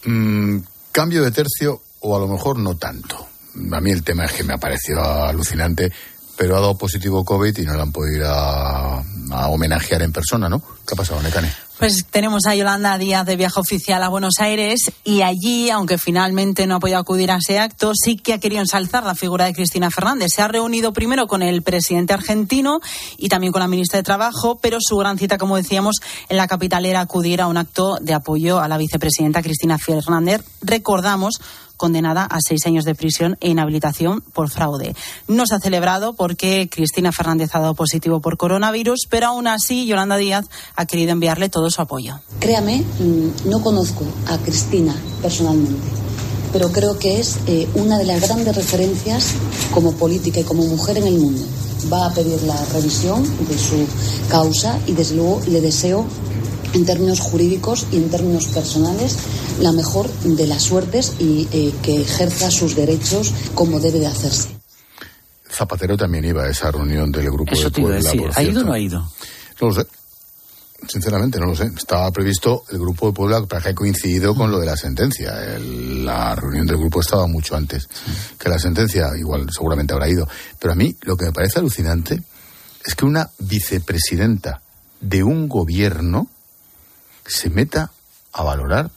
[0.05, 0.59] Mm,
[0.91, 3.27] cambio de tercio o a lo mejor no tanto.
[3.71, 5.91] A mí el tema es que me ha parecido alucinante,
[6.37, 10.11] pero ha dado positivo COVID y no la han podido ir a, a homenajear en
[10.11, 10.59] persona, ¿no?
[10.59, 11.51] ¿Qué ha pasado, Necane?
[11.79, 16.65] Pues tenemos a Yolanda Díaz de viaje oficial a Buenos Aires y allí, aunque finalmente
[16.65, 19.53] no ha podido acudir a ese acto, sí que ha querido ensalzar la figura de
[19.53, 20.31] Cristina Fernández.
[20.33, 22.79] Se ha reunido primero con el presidente argentino
[23.15, 25.97] y también con la ministra de Trabajo, pero su gran cita, como decíamos,
[26.29, 30.41] en la capital era acudir a un acto de apoyo a la vicepresidenta Cristina Fernández.
[30.63, 31.39] Recordamos
[31.77, 34.95] condenada a seis años de prisión e inhabilitación por fraude.
[35.27, 39.85] No se ha celebrado porque Cristina Fernández ha dado positivo por coronavirus, pero aún así
[39.85, 42.19] Yolanda Díaz ha querido enviarle todo su apoyo.
[42.39, 45.87] Créame, mm, no conozco a Cristina personalmente,
[46.51, 49.33] pero creo que es eh, una de las grandes referencias
[49.73, 51.41] como política y como mujer en el mundo.
[51.91, 53.85] Va a pedir la revisión de su
[54.29, 56.05] causa y desde luego le deseo
[56.73, 59.17] en términos jurídicos y en términos personales
[59.61, 64.49] la mejor de las suertes y eh, que ejerza sus derechos como debe de hacerse.
[65.49, 68.11] Zapatero también iba a esa reunión del grupo Eso de te iba a Puebla.
[68.11, 68.27] decir.
[68.27, 68.99] por ¿Ha ido o no ha ido?
[69.61, 69.87] No lo sé.
[70.87, 71.71] Sinceramente, no lo sé.
[71.75, 75.55] Estaba previsto el grupo de Puebla, para que ha coincidido con lo de la sentencia.
[75.55, 77.87] El- la reunión del grupo estaba mucho antes
[78.37, 79.09] que la sentencia.
[79.17, 80.27] Igual, seguramente habrá ido.
[80.59, 82.21] Pero a mí, lo que me parece alucinante
[82.85, 84.61] es que una vicepresidenta
[85.01, 86.27] de un gobierno
[87.27, 87.91] se meta
[88.33, 88.89] a valorar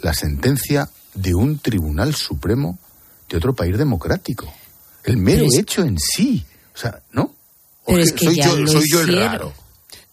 [0.00, 2.78] la sentencia de un tribunal supremo
[3.28, 4.52] de otro país democrático.
[5.04, 6.44] El mero es- hecho en sí.
[6.74, 7.22] O sea, ¿no?
[7.22, 7.34] ¿O
[7.86, 9.52] Pero es que soy, ya yo, lo soy yo el raro.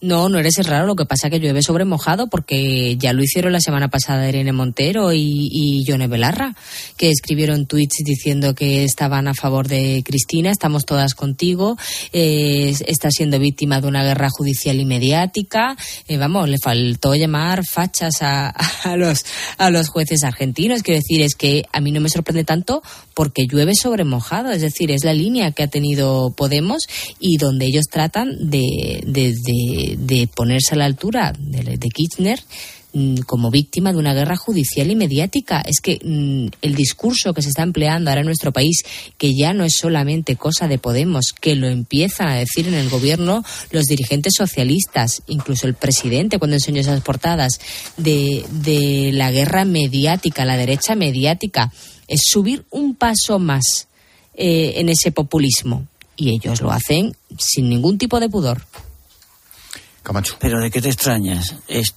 [0.04, 3.24] No, no eres el raro, lo que pasa que llueve sobre mojado porque ya lo
[3.24, 6.58] hicieron la semana pasada Irene Montero y, y Yone Belarra,
[6.98, 11.78] que escribieron tweets diciendo que estaban a favor de Cristina, estamos todas contigo,
[12.12, 15.78] eh, está siendo víctima de una guerra judicial y mediática.
[16.10, 18.50] Eh, vamos, le faltó llamar fachas a,
[18.84, 19.24] a los,
[19.58, 20.84] a los jueces argentinos.
[20.84, 22.84] Quiero decir, es que a mí no me sorprende tanto
[23.14, 26.84] porque llueve sobre mojado, es decir, es la línea que ha tenido Podemos
[27.20, 31.90] y donde ellos tratan de, de, de- de ponerse a la altura de, de
[32.94, 35.62] mm, como víctima de una guerra judicial y mediática.
[35.62, 38.84] Es que mm, el discurso que se está empleando ahora en nuestro país,
[39.18, 42.90] que ya no es solamente cosa de Podemos, que lo empiezan a decir en el
[42.90, 47.60] gobierno los dirigentes socialistas, incluso el presidente cuando enseñó esas portadas,
[47.98, 51.72] de, de la guerra mediática, la derecha mediática,
[52.08, 53.88] es subir un paso más
[54.34, 55.88] eh, en ese populismo.
[56.16, 58.62] Y ellos lo hacen sin ningún tipo de pudor.
[60.04, 60.36] Camacho.
[60.40, 61.56] Pero ¿de qué te extrañas?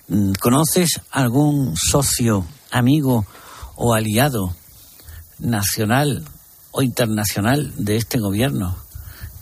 [0.08, 3.26] Mm, ¿Conoces algún socio, amigo
[3.74, 4.54] o aliado
[5.38, 6.24] nacional
[6.70, 8.76] o internacional de este gobierno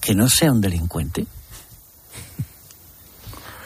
[0.00, 1.26] que no sea un delincuente?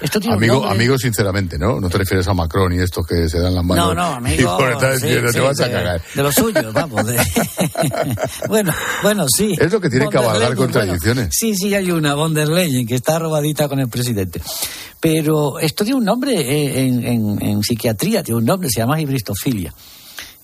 [0.00, 1.80] Esto tiene un Amigo, amigo, sinceramente, ¿no?
[1.80, 3.94] No te refieres a Macron y estos que se dan las manos.
[3.94, 4.56] No, no, Y amigo.
[4.56, 6.02] por detrás sí, diciendo, sí, te vas a de- cagar.
[6.14, 7.04] De lo suyo, vamos.
[7.06, 7.18] de-
[8.48, 9.54] bueno, bueno, sí.
[9.58, 11.14] Es lo que tiene que Leyen, contradicciones.
[11.16, 14.40] bueno, sí, sí, hay una, von der Leyen, que está robadita con el presidente.
[15.00, 19.00] Pero esto tiene un nombre eh, en, en- en psiquiatría, tiene un nombre, se llama
[19.00, 19.72] hibristofilia.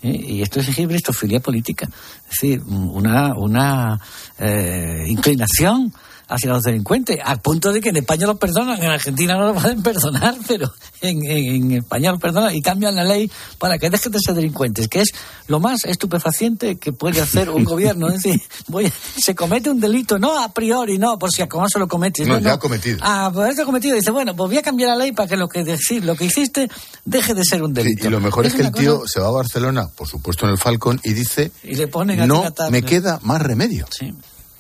[0.02, 0.08] ¿eh?
[0.28, 1.88] Y esto es hibristofilia política.
[2.28, 4.00] Es decir, una, una
[4.38, 5.92] eh, inclinación
[6.28, 9.54] hacia los delincuentes, a punto de que en España los perdonan, en Argentina no lo
[9.54, 13.90] pueden perdonar, pero en, en- en España los perdonan y cambian la ley para que
[13.90, 15.08] dejen de ser delincuentes, que es
[15.48, 18.08] lo más estupefaciente que puede hacer un gobierno.
[18.08, 21.88] Es decir, voy, se comete un delito, no a priori, no, por si acaso lo
[21.88, 22.26] cometes.
[22.26, 22.98] No, ya cometido.
[23.02, 23.96] Ah, pues está cometido.
[23.96, 26.24] Dice, bueno, pues voy a cambiar la ley para que lo que, decir, lo que
[26.24, 26.68] hiciste
[27.04, 28.06] deje de ser un Sí, delito.
[28.06, 30.58] y lo mejor es, que el tío se va a Barcelona, por supuesto en el
[30.58, 33.87] Falcon, y dice, Y le ponen a no me queda más remedio.
[33.90, 34.14] Sí.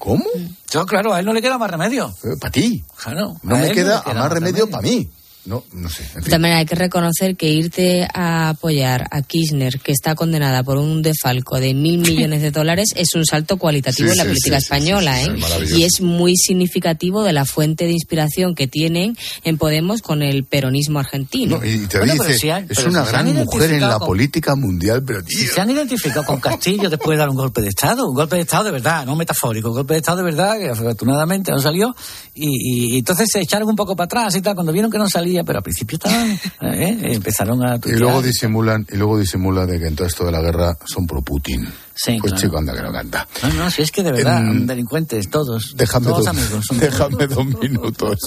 [0.04, 0.24] ¿Cómo?
[0.70, 2.14] Yo, claro, a él no le queda más remedio.
[2.38, 2.84] Para ti.
[3.02, 5.08] Claro, No me queda, a más remedio para mí.
[5.46, 6.02] No, no sé.
[6.02, 6.24] En De fin.
[6.24, 10.78] todas maneras, hay que reconocer que irte a apoyar a Kirchner, que está condenada por
[10.78, 14.28] un defalco de mil millones de dólares, es un salto cualitativo Sí, en la sí,
[14.30, 15.16] política sí, española.
[15.18, 15.64] sí, sí, ¿eh?
[15.64, 20.22] es y es muy significativo de la fuente de inspiración que tienen en Podemos con
[20.22, 21.58] el peronismo argentino.
[21.58, 24.08] No, y te Bueno, dice, si hay- es una si gran mujer en la con-
[24.08, 27.68] política mundial, pero Si se han identificado con Castillo después de dar un golpe de
[27.68, 30.58] Estado, un golpe de Estado de verdad, no metafórico, un golpe de Estado de verdad,
[30.58, 31.94] que afortunadamente no salió,
[32.34, 34.98] y, y- y entonces se echaron un poco para atrás y tal, cuando vieron que
[34.98, 36.98] no salía, pero al principio estaban, ¿eh?
[37.14, 40.40] empezaron a y luego disimulan, y luego disimulan de que en todo esto de la
[40.40, 41.66] guerra son pro Putin.
[41.94, 42.46] Sí, pues claro.
[42.46, 43.26] chico, anda que no canta.
[43.42, 45.74] No, no, si es que de verdad, Em, delincuentes, todos.
[45.76, 46.64] Déjame, todos dos, amigos.
[46.66, 48.18] son déjame dos minutos.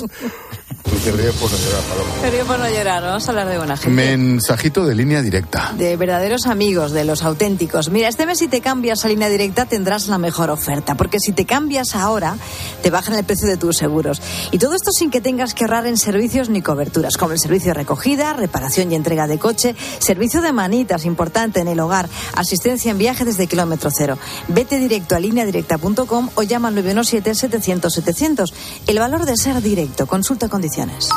[0.84, 2.46] Porque ríes por no llorar, Paloma.
[2.48, 3.90] Por no llorar, vamos a hablar de buena gente.
[3.92, 5.74] Mensajito de línea directa.
[5.78, 7.90] De verdaderos amigos, de los auténticos.
[7.90, 11.34] Mira, este mes si te cambias a línea directa tendrás la mejor oferta, porque si
[11.34, 12.38] te cambias ahora,
[12.82, 14.22] te bajan el precio de tus seguros.
[14.52, 17.70] Y todo esto sin que tengas que ahorrar en servicios ni coberturas, como el servicio
[17.72, 22.92] de recogida, reparación y entrega de coche, servicio de manitas, importante en el hogar, asistencia
[22.92, 24.20] en viaje desde kilómetro cero.
[24.50, 28.54] Vete directo a lineadirecta.com o llama al 917-700-700.
[28.86, 30.06] El valor de ser directo.
[30.06, 31.10] Consulta condiciones.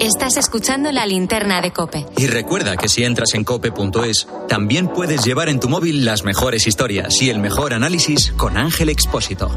[0.00, 2.06] Estás escuchando la linterna de Cope.
[2.16, 6.66] Y recuerda que si entras en cope.es, también puedes llevar en tu móvil las mejores
[6.66, 9.50] historias y el mejor análisis con Ángel Expósito.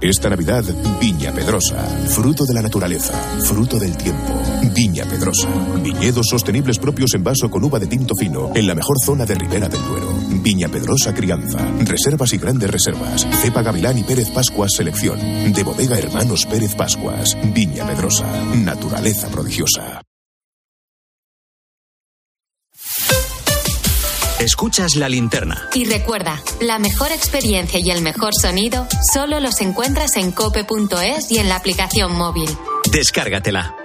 [0.00, 0.64] Esta Navidad,
[1.00, 4.40] Viña Pedrosa, fruto de la naturaleza, fruto del tiempo.
[4.72, 5.48] Viña Pedrosa,
[5.82, 9.34] viñedos sostenibles propios en vaso con uva de tinto fino, en la mejor zona de
[9.34, 10.08] Ribera del Duero.
[10.40, 13.26] Viña Pedrosa Crianza, reservas y grandes reservas.
[13.42, 15.18] Cepa Gavilán y Pérez Pascuas Selección,
[15.52, 17.36] de Bodega Hermanos Pérez Pascuas.
[17.52, 20.00] Viña Pedrosa, naturaleza prodigiosa.
[24.48, 25.68] Escuchas la linterna.
[25.74, 31.36] Y recuerda, la mejor experiencia y el mejor sonido solo los encuentras en cope.es y
[31.36, 32.48] en la aplicación móvil.
[32.90, 33.76] Descárgatela.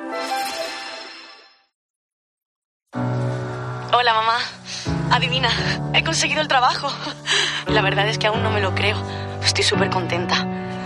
[2.93, 4.37] Hola, mamá.
[5.11, 5.49] Adivina,
[5.93, 6.87] he conseguido el trabajo.
[7.67, 8.95] La verdad es que aún no me lo creo.
[9.43, 10.47] Estoy súper contenta.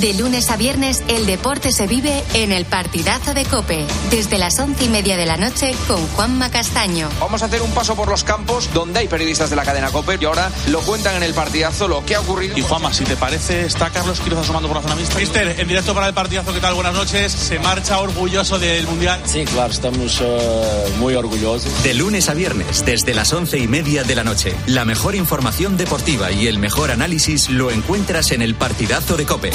[0.00, 4.56] De lunes a viernes, el deporte se vive en el partidazo de Cope, desde las
[4.60, 7.08] once y media de la noche con Juanma Castaño.
[7.18, 10.18] Vamos a hacer un paso por los campos donde hay periodistas de la cadena COPE
[10.20, 12.56] y ahora lo cuentan en el partidazo lo que ha ocurrido.
[12.56, 15.18] Y Juanma, si te parece, está Carlos Quiroz asomando por la zona mixta.
[15.18, 16.74] Mister, en directo para el partidazo, ¿qué tal?
[16.74, 17.32] Buenas noches.
[17.32, 19.20] ¿Se marcha orgulloso del Mundial?
[19.24, 21.82] Sí, claro, estamos eh, muy orgullosos.
[21.82, 24.54] De lunes a viernes, desde las once y media de la noche.
[24.66, 29.50] La mejor información deportiva y el mejor análisis lo encuentras en el partidazo de Cope.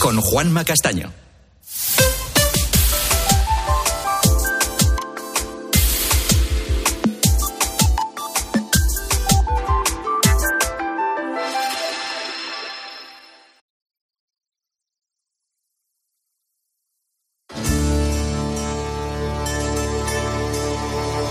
[0.00, 1.12] Con Juanma Castaño.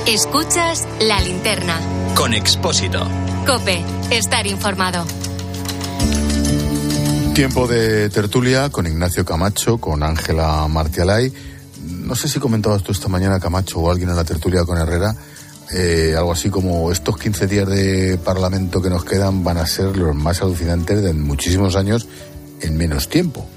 [0.07, 1.79] Escuchas la linterna.
[2.15, 3.07] Con Expósito.
[3.45, 5.05] Cope, estar informado.
[7.37, 11.31] Tiempo de tertulia con Ignacio Camacho, con Ángela Martialay.
[11.83, 15.15] No sé si comentabas tú esta mañana, Camacho, o alguien en la tertulia con Herrera,
[15.71, 19.95] eh, algo así como estos 15 días de Parlamento que nos quedan van a ser
[19.95, 22.07] los más alucinantes de muchísimos años
[22.59, 23.47] en menos tiempo.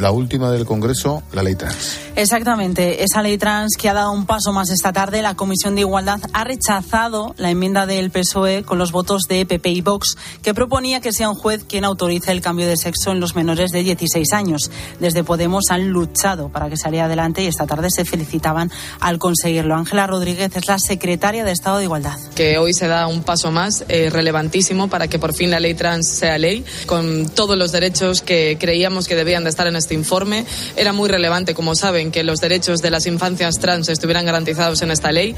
[0.00, 1.98] La última del Congreso, la ley trans.
[2.16, 5.82] Exactamente, esa ley trans que ha dado un paso más esta tarde, la Comisión de
[5.82, 10.54] Igualdad ha rechazado la enmienda del PSOE con los votos de PP y Vox, que
[10.54, 13.82] proponía que sea un juez quien autorice el cambio de sexo en los menores de
[13.82, 14.70] 16 años.
[15.00, 19.74] Desde Podemos han luchado para que saliera adelante y esta tarde se felicitaban al conseguirlo.
[19.74, 22.18] Ángela Rodríguez es la secretaria de Estado de Igualdad.
[22.34, 25.74] Que hoy se da un paso más eh, relevantísimo para que por fin la ley
[25.74, 29.89] trans sea ley, con todos los derechos que creíamos que debían de estar en este
[29.94, 30.44] informe.
[30.76, 34.90] Era muy relevante, como saben, que los derechos de las infancias trans estuvieran garantizados en
[34.90, 35.34] esta ley.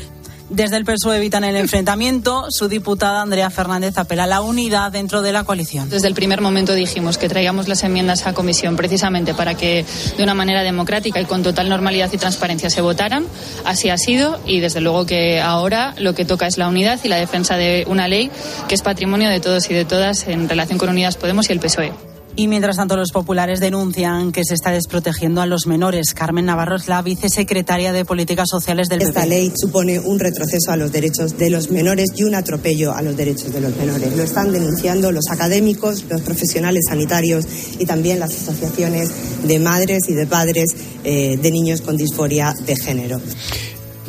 [0.52, 2.44] Desde el PSOE evitan el enfrentamiento.
[2.50, 5.88] Su diputada Andrea Fernández apela a la unidad dentro de la coalición.
[5.88, 10.22] Desde el primer momento dijimos que traíamos las enmiendas a comisión precisamente para que de
[10.22, 13.24] una manera democrática y con total normalidad y transparencia se votaran.
[13.64, 17.08] Así ha sido y desde luego que ahora lo que toca es la unidad y
[17.08, 18.30] la defensa de una ley
[18.68, 21.60] que es patrimonio de todos y de todas en relación con Unidas Podemos y el
[21.60, 22.11] PSOE.
[22.34, 26.14] Y mientras tanto, los populares denuncian que se está desprotegiendo a los menores.
[26.14, 29.28] Carmen Navarro es la vicesecretaria de Políticas Sociales del Esta PP.
[29.28, 33.16] ley supone un retroceso a los derechos de los menores y un atropello a los
[33.16, 34.16] derechos de los menores.
[34.16, 37.44] Lo están denunciando los académicos, los profesionales sanitarios
[37.78, 39.10] y también las asociaciones
[39.46, 40.74] de madres y de padres
[41.04, 43.20] eh, de niños con disforia de género.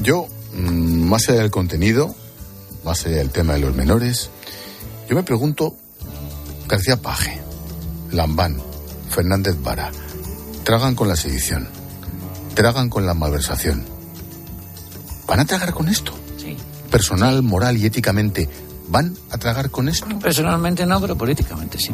[0.01, 2.15] Yo, mm, más allá del contenido,
[2.85, 4.29] más allá del tema de los menores,
[5.09, 5.75] yo me pregunto,
[6.67, 7.42] García Paje,
[8.13, 8.57] Lambán,
[9.09, 9.91] Fernández Vara,
[10.63, 11.67] tragan con la sedición,
[12.53, 13.83] tragan con la malversación.
[15.27, 16.13] ¿Van a tragar con esto?
[16.37, 16.55] Sí.
[16.91, 18.47] Personal, moral y éticamente,
[18.87, 20.07] ¿van a tragar con esto?
[20.19, 21.91] Personalmente no, pero políticamente sí.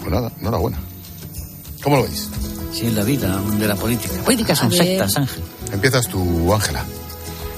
[0.00, 0.78] Pues nada, enhorabuena.
[1.82, 2.28] ¿Cómo lo veis?
[2.72, 4.14] Sí, en la vida de la política.
[4.24, 5.42] Políticas son sectas, Ángel.
[5.72, 6.84] Empiezas tú, Ángela.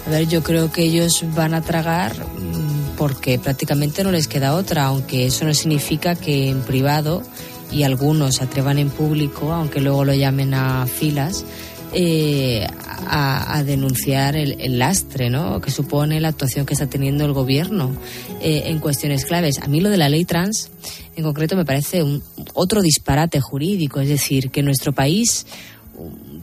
[0.06, 4.54] A ver, yo creo que ellos van a tragar mm, porque prácticamente no les queda
[4.54, 7.22] otra, aunque eso no significa que en privado
[7.70, 11.44] y algunos atrevan en público, aunque luego lo llamen a filas,
[11.92, 12.66] eh,
[13.08, 15.60] a, denunciar el, el lastre ¿no?
[15.60, 17.92] que supone la actuación que está teniendo el gobierno
[18.40, 19.60] eh, en cuestiones claves.
[19.60, 20.70] A mí lo de la ley trans,
[21.14, 22.22] en concreto, me parece un,
[22.54, 25.46] otro disparate jurídico, es decir, que nuestro país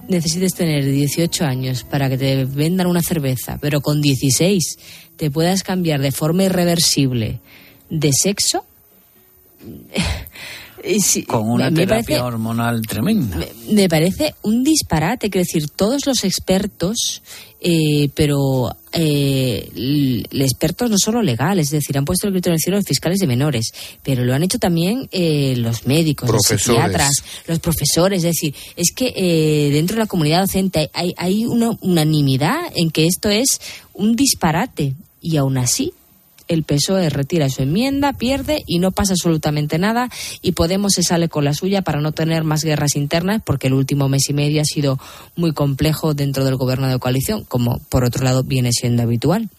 [0.07, 4.77] necesites tener 18 años para que te vendan una cerveza, pero con 16
[5.15, 7.39] te puedas cambiar de forma irreversible
[7.89, 8.65] de sexo.
[11.27, 13.37] Con una me- terapia parece- hormonal tremenda.
[13.71, 17.21] me parece un disparate, quiero decir, todos los expertos,
[17.61, 22.59] eh, pero eh, expertos no solo legales, es decir, han puesto el grito en el
[22.59, 23.71] cielo los fiscales de menores,
[24.03, 27.11] pero lo han hecho también eh, los médicos, los psiquiatras,
[27.47, 31.71] los profesores, es decir, es que eh, dentro de la comunidad docente hay, hay una
[31.81, 33.59] unanimidad en que esto es
[33.93, 35.93] un disparate y aún así
[36.47, 40.09] el PSOE retira su enmienda, pierde y no pasa absolutamente nada
[40.41, 43.73] y Podemos se sale con la suya para no tener más guerras internas porque el
[43.73, 44.97] último mes y medio ha sido
[45.35, 49.49] muy complejo dentro del gobierno de coalición, como por otro lado viene siendo habitual.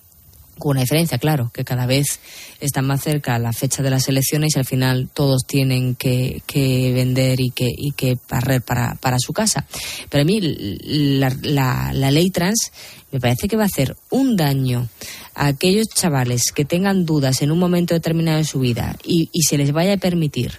[0.59, 2.21] Con una diferencia, claro, que cada vez
[2.61, 6.93] está más cerca la fecha de las elecciones y al final todos tienen que, que
[6.93, 9.67] vender y que, y que barrer para, su casa.
[10.11, 12.71] Pero a mí la ley trans
[13.15, 14.89] me parece que va a hacer un daño
[15.37, 19.43] a aquellos chavales que tengan dudas en un momento determinado de su vida y, y
[19.43, 20.59] se les vaya a permitir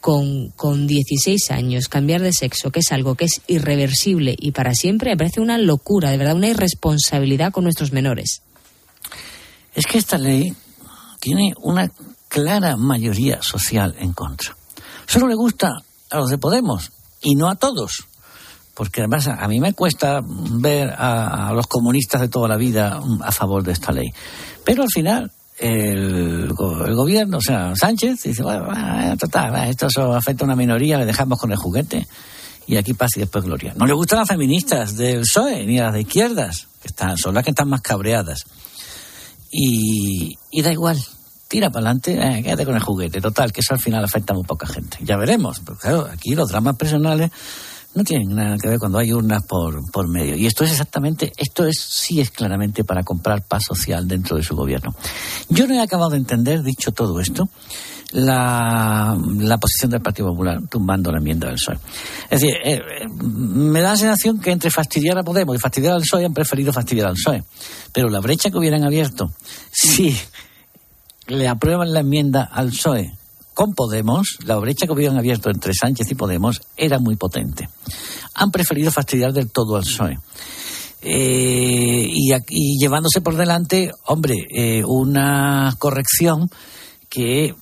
[0.00, 4.72] con, con 16 años cambiar de sexo, que es algo que es irreversible y para
[4.72, 8.42] siempre, me parece una locura, de verdad, una irresponsabilidad con nuestros menores.
[9.76, 10.52] Es que esta ley
[11.20, 11.90] tiene una
[12.28, 14.56] clara mayoría social en contra.
[15.06, 15.70] Solo le gusta
[16.10, 18.06] a los de Podemos y no a todos.
[18.74, 23.32] Porque además a mí me cuesta ver a, los comunistas de toda la vida a
[23.32, 24.08] favor de esta ley.
[24.64, 29.88] Pero al final el, go- el gobierno, o sea, Sánchez, dice, bueno, va, total, esto
[29.90, 32.06] solo afecta a una minoría, le dejamos con el juguete.
[32.66, 33.74] Y aquí pasa y después gloria.
[33.76, 37.44] No le gustan las feministas del PSOE ni las de izquierdas, que están, son las
[37.44, 38.44] que están más cabreadas
[39.56, 40.98] y, y da igual.
[41.48, 43.20] Tira para adelante, eh, quédate con el juguete.
[43.20, 44.98] Total, que eso al final afecta a muy poca gente.
[45.00, 45.60] Ya veremos.
[45.64, 47.30] Pero claro, aquí los dramas personales
[47.94, 50.36] no tienen nada que ver cuando hay urnas por, por medio.
[50.36, 54.42] Y esto es exactamente, esto es sí es claramente para comprar paz social dentro de
[54.42, 54.94] su gobierno.
[55.48, 57.48] Yo no he acabado de entender, dicho todo esto,
[58.16, 61.78] la, la posición del Partido Popular tumbando la enmienda del PSOE.
[62.30, 65.94] Es decir, eh, eh, me da la sensación que entre fastidiar a Podemos y fastidiar
[65.94, 67.44] al PSOE han preferido fastidiar al PSOE.
[67.92, 69.30] Pero la brecha que hubieran abierto,
[69.70, 70.16] si
[71.26, 73.12] le aprueban la enmienda al PSOE
[73.52, 77.68] con Podemos, la brecha que hubieran abierto entre Sánchez y Podemos era muy potente.
[78.34, 80.18] Han preferido fastidiar del todo al PSOE.
[81.02, 84.36] Eh, y, y llevándose por delante, hombre,
[84.86, 86.48] una corrección
[87.08, 87.54] que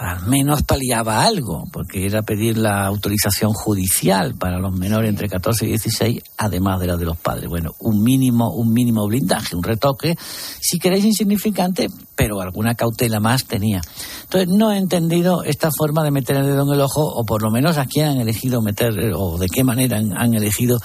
[0.00, 5.64] al menos paliaba algo, porque era pedir la autorización judicial para los menores entre 14
[5.64, 7.48] y 16, además de la de los padres.
[7.48, 10.16] Bueno, un mínimo, un mínimo blindaje, un retoque,
[10.60, 13.80] si queréis insignificante, pero alguna cautela más tenía.
[14.24, 17.42] Entonces, no he entendido esta forma de meter el dedo en el ojo, o por
[17.42, 20.78] lo menos a quién han elegido meter, o de qué manera han, han elegido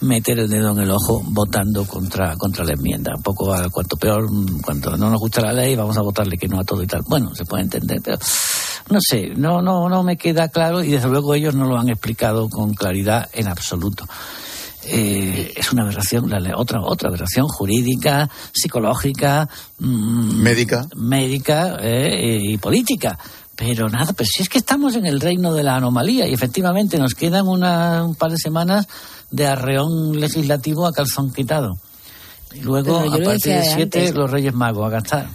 [0.00, 3.12] meter el dedo en el ojo votando contra, contra la enmienda.
[3.16, 6.36] Un poco a cuanto peor, mm, cuanto no nos gusta la ley, vamos a votarle
[6.36, 7.02] que no a todo y tal.
[7.08, 8.18] Bueno, se puede entender, pero
[8.90, 11.88] no sé, no, no, no me queda claro y desde luego ellos no lo han
[11.88, 14.04] explicado con claridad en absoluto.
[14.88, 19.48] Eh, es una aberración, la otra, otra aberración jurídica, psicológica,
[19.80, 20.86] mm, Médica.
[20.94, 23.18] médica eh, y política.
[23.56, 26.98] Pero nada, pero si es que estamos en el reino de la anomalía y efectivamente
[26.98, 28.86] nos quedan una- un par de semanas
[29.30, 31.78] de arreón legislativo a calzón quitado.
[32.54, 35.28] Y luego, a partir de siete, los Reyes Magos a gastar.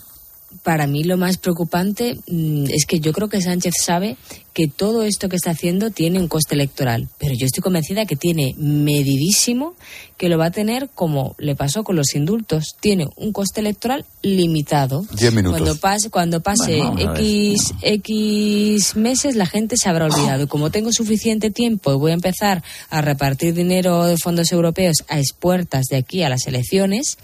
[0.64, 4.18] Para mí lo más preocupante mm, es que yo creo que Sánchez sabe
[4.54, 8.16] que todo esto que está haciendo tiene un coste electoral, pero yo estoy convencida que
[8.16, 9.76] tiene medidísimo
[10.18, 14.06] que lo va a tener como le pasó con los indultos, tiene un coste electoral
[14.22, 15.06] limitado.
[15.18, 15.60] Diez minutos.
[15.60, 17.16] Cuando pase, cuando pase Bueno.
[17.16, 20.44] X, X meses la gente se habrá olvidado.
[20.44, 24.98] Y como tengo suficiente tiempo y voy a empezar a repartir dinero de fondos europeos
[25.08, 27.18] a expuertas de aquí a las elecciones,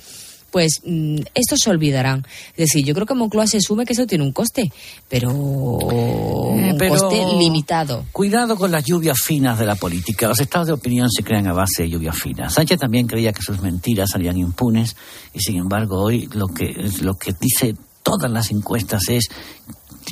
[0.58, 2.26] pues mm, estos se olvidarán.
[2.56, 4.72] Es decir, yo creo que Moncloa se asume que eso tiene un coste,
[5.08, 8.06] pero un Eh, pero- coste limitado.
[8.12, 10.28] Cuidado con las lluvias finas de la política.
[10.28, 12.56] Los estados de opinión se crean a base de lluvias finas.
[12.56, 14.96] Sánchez también creía que sus mentiras salían impunes
[15.32, 19.28] y sin embargo hoy lo que lo que dice todas las encuestas es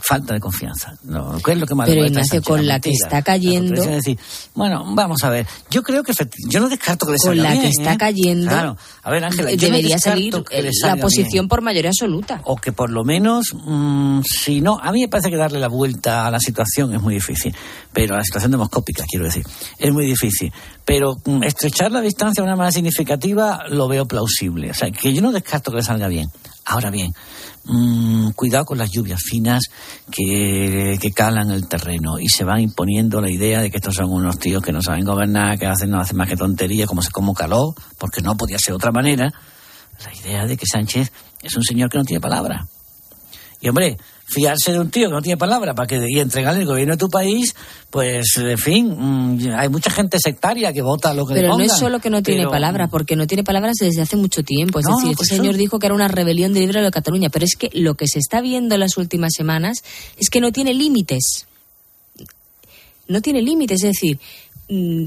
[0.03, 0.93] falta de confianza.
[1.03, 3.07] No, ¿Qué es lo que más le Pero Ignacio, con la que mentira.
[3.07, 4.19] está cayendo- decir,
[4.53, 5.45] bueno, vamos a ver.
[5.69, 6.13] Yo creo que
[6.49, 7.97] yo no descarto que le Con salga la bien, que está ¿eh?
[7.97, 8.77] cayendo, Claro.
[9.03, 10.33] A ver, Ángela, no debería salir
[10.83, 12.41] la posición bien por mayoría absoluta.
[12.45, 15.67] o que por lo menos, mm, si no, a mí me parece que darle la
[15.67, 17.55] vuelta a la situación es muy difícil,
[17.93, 19.45] pero a la situación demoscópica, quiero decir,
[19.77, 20.51] es muy difícil.
[20.85, 24.69] Pero mm, estrechar la distancia de una manera significativa lo veo plausible.
[24.71, 26.29] O sea, que yo no descarto que le salga bien.
[26.65, 27.13] Ahora bien,
[27.65, 29.65] mm, cuidado con las lluvias finas
[30.11, 34.39] que, calan el terreno y se van imponiendo la idea de que estos son unos
[34.39, 37.75] tíos que no saben gobernar, que hacen, no hacen más que tonterías, como como caló,
[37.97, 39.31] porque no podía ser de otra manera
[40.03, 41.11] la idea de que Sánchez
[41.41, 42.67] es un señor que no tiene palabra.
[43.61, 43.97] Y hombre,
[44.27, 46.97] fiarse de un tío que no tiene palabra para que y entregarle el gobierno de
[46.97, 47.55] tu país,
[47.91, 51.53] pues en fin, mm, hay mucha gente sectaria que vota lo que le Pero no
[51.55, 54.43] pongan, es solo que no tiene pero- palabra, porque no tiene palabras desde hace mucho
[54.43, 54.79] tiempo.
[54.79, 57.29] Es No, decir, no, este señor dijo que era una rebelión de libre de Cataluña,
[57.29, 59.83] pero es que lo que se está viendo en las últimas semanas
[60.17, 61.45] es que no tiene límites.
[63.07, 64.19] No tiene límites, es decir,
[64.69, 65.05] mm,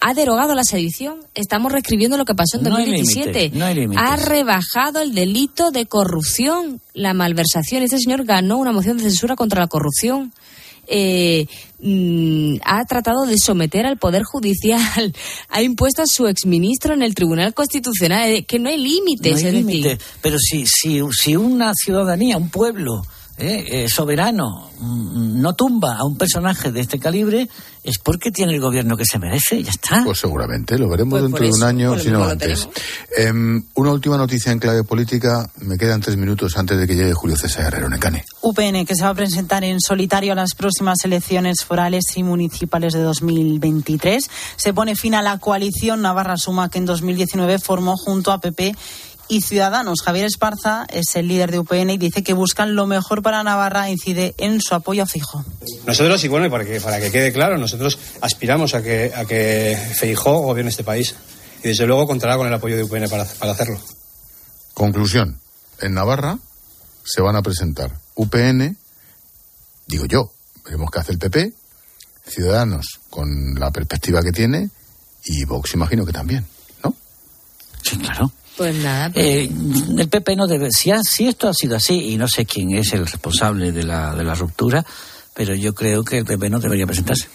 [0.00, 1.20] ha derogado la sedición.
[1.34, 3.26] Estamos reescribiendo lo que pasó en No hay 2017.
[3.26, 4.02] límites, no hay límites.
[4.04, 7.82] ha rebajado el delito de corrupción, la malversación.
[7.82, 10.32] Este señor ganó una moción de censura contra la corrupción.
[10.92, 11.46] Eh,
[11.80, 15.14] mm, ha tratado de someter al Poder Judicial,
[15.48, 19.40] ha impuesto a su exministro en el Tribunal Constitucional, que no hay límites.
[19.40, 19.98] No hay límites.
[20.20, 23.02] Pero si, si, si una ciudadanía, un pueblo
[23.40, 27.48] eh, eh, soberano mm, no tumba a un personaje de este calibre,
[27.82, 30.02] es porque tiene el gobierno que se merece, ya está.
[30.04, 32.68] Pues seguramente, lo veremos Pues dentro de un año, si no antes.
[33.16, 37.14] Em, una última noticia en clave política, me quedan tres minutos antes de que llegue
[37.14, 38.24] Julio César Herrero Necane.
[38.42, 42.92] UPN, que se va a presentar en solitario a las próximas elecciones forales y municipales
[42.92, 44.30] de 2023.
[44.56, 48.74] Se pone fin a la coalición Navarra Suma que en 2019 formó junto a PP
[49.30, 50.02] y Ciudadanos.
[50.04, 53.88] Javier Esparza es el líder de UPN y dice que buscan lo mejor para Navarra
[53.88, 55.44] incide en su apoyo fijo.
[55.86, 59.24] Nosotros, y bueno, y para que, para que quede claro, nosotros aspiramos a que, a
[59.24, 61.14] que Feijó gobierne este país.
[61.62, 63.80] Y desde luego contará con el apoyo de UPN para, para hacerlo.
[64.74, 65.40] Conclusión,
[65.80, 66.38] en Navarra
[67.04, 68.76] se van a presentar UPN,
[69.86, 70.32] digo yo,
[70.64, 71.52] veremos qué hace el PP,
[72.26, 74.70] Ciudadanos con la perspectiva que tiene
[75.24, 76.44] y Vox imagino que también.
[77.82, 78.30] Sí, claro.
[78.60, 79.50] Pues nada, pues- Eh,
[79.96, 80.70] el PP no debe.
[80.70, 83.84] Si, ha- si esto ha sido así, y no sé quién es el responsable de
[83.84, 84.84] la, de la ruptura,
[85.32, 87.26] pero yo creo que el PP no debería presentarse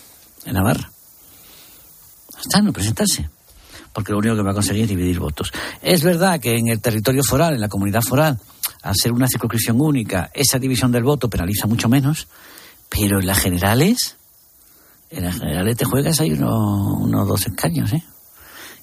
[0.45, 0.91] en Navarra.
[2.39, 3.27] Está, no presentarse.
[3.91, 5.51] Porque lo único que va a conseguir es dividir votos.
[5.81, 8.39] Es verdad que en el territorio foral, en la comunidad foral,
[8.83, 12.27] al ser una circunscripción única, esa división del voto penaliza mucho menos,
[12.87, 14.15] pero en las generales,
[15.09, 18.03] en las generales te juegas ahí unos, unos dos escaños, ¿eh?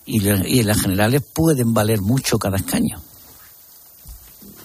[0.07, 3.01] Y, le- y en las generales pueden valer mucho cada escaño.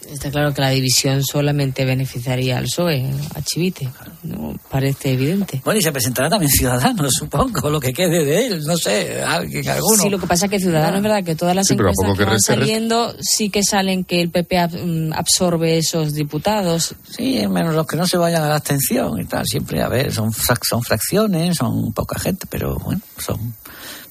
[0.09, 3.89] Está claro que la división solamente beneficiaría al PSOE, a Chivite.
[4.23, 5.61] No parece evidente.
[5.65, 9.67] Bueno, y se presentará también Ciudadanos, supongo, lo que quede de él, no sé, alguien,
[9.67, 10.01] alguno.
[10.01, 12.17] Sí, lo que pasa es que Ciudadanos es verdad que todas las Sí, encuestas que,
[12.19, 16.95] que van saliendo sí que salen que el PP mm, absorbe esos diputados.
[17.11, 20.13] Sí, menos los que no se vayan a la abstención y tal, siempre, a ver,
[20.13, 23.55] son, frac- son fracciones, son poca gente, pero bueno, son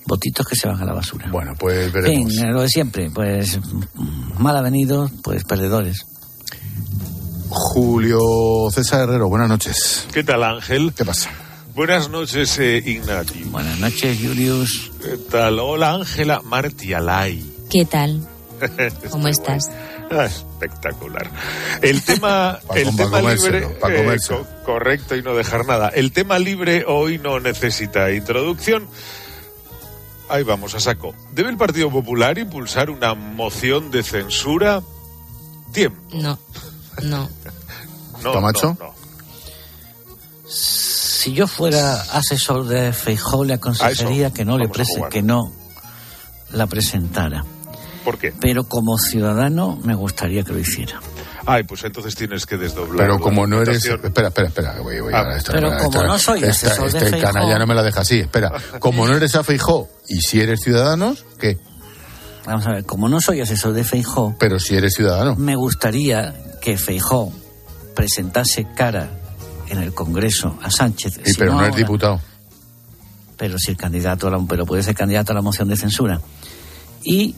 [0.07, 1.29] votitos que se van a la basura.
[1.31, 2.33] Bueno, pues veremos.
[2.35, 3.59] fin, lo de siempre, pues
[4.39, 6.07] mal avenidos, pues perdedores.
[7.49, 10.07] Julio César Herrero, buenas noches.
[10.13, 10.93] ¿Qué tal, Ángel?
[10.97, 11.31] ¿Qué pasa?
[11.75, 13.45] Buenas noches, eh, Ignati.
[13.45, 14.91] Buenas noches, Julius.
[15.03, 15.59] ¿Qué tal?
[15.59, 17.45] Hola, Ángela Martialay.
[17.71, 18.27] ¿Qué tal?
[19.11, 19.71] ¿Cómo estás?
[20.11, 21.31] Ah, espectacular.
[21.83, 25.89] El tema, el tema libre, eh, co- correcto y no dejar nada.
[25.89, 28.89] El tema libre hoy no necesita introducción.
[30.29, 31.15] Ahí vamos a saco.
[31.33, 34.83] ¿Debe el Partido Popular impulsar una moción de censura?
[35.73, 36.01] Tiempo.
[36.17, 36.39] No,
[37.03, 37.29] no.
[38.23, 38.75] No, ¿Tomacho?
[38.81, 38.95] no, no.
[40.49, 45.53] Si yo fuera asesor de Feijó, le aconsejaría que no le prese- que no
[46.51, 47.45] la presentara.
[48.05, 48.33] ¿Por qué?
[48.41, 51.01] Pero como ciudadano me gustaría que lo hiciera.
[51.47, 53.07] Ay, pues entonces tienes que desdoblar.
[53.07, 53.85] Pero como no eres...
[53.85, 54.75] Espera, espera, espera.
[54.83, 57.19] Voy, voy, Ah, ahora esto- pero ahora como esto- no soy esta- asesor de Este
[57.21, 58.21] canalla no me la deja así.
[58.21, 61.59] Espera, como no eres a Feijó y si eres ciudadanos, ¿qué?
[62.47, 65.35] Vamos a ver, como no soy asesor de Feijó, Pero si eres ciudadano.
[65.37, 67.33] me gustaría que Feijó
[67.95, 69.09] presentase cara
[69.69, 71.21] en el Congreso a Sánchez.
[71.25, 72.21] Y si pero no, es ahora, diputado.
[73.37, 76.21] Pero si el candidato, a la- pero puede ser candidato a la moción de censura.
[77.03, 77.35] Y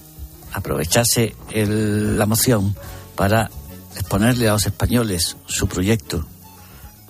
[0.53, 2.75] aprovechase el- la moción
[3.17, 3.51] para
[3.99, 6.27] exponerle a los españoles su proyecto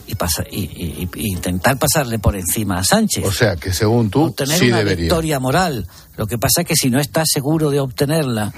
[0.06, 3.24] y, pasa- y- y- y intentar pasarle por encima a Sánchez.
[3.26, 5.02] O sea, que según tú, obtener sí una debería.
[5.04, 5.86] victoria moral.
[6.16, 8.52] Lo que pasa es que si no está seguro de obtenerla,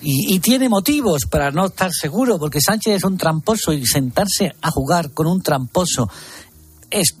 [0.00, 4.52] y, y tiene motivos para no estar seguro, porque Sánchez es un tramposo y sentarse
[4.60, 6.08] a jugar con un tramposo
[6.90, 7.14] es,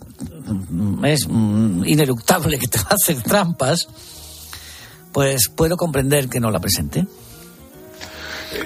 [0.70, 3.86] mm, es mm, ineluctable que te va a hacer trampas,
[5.12, 7.06] pues puedo comprender que no la presente.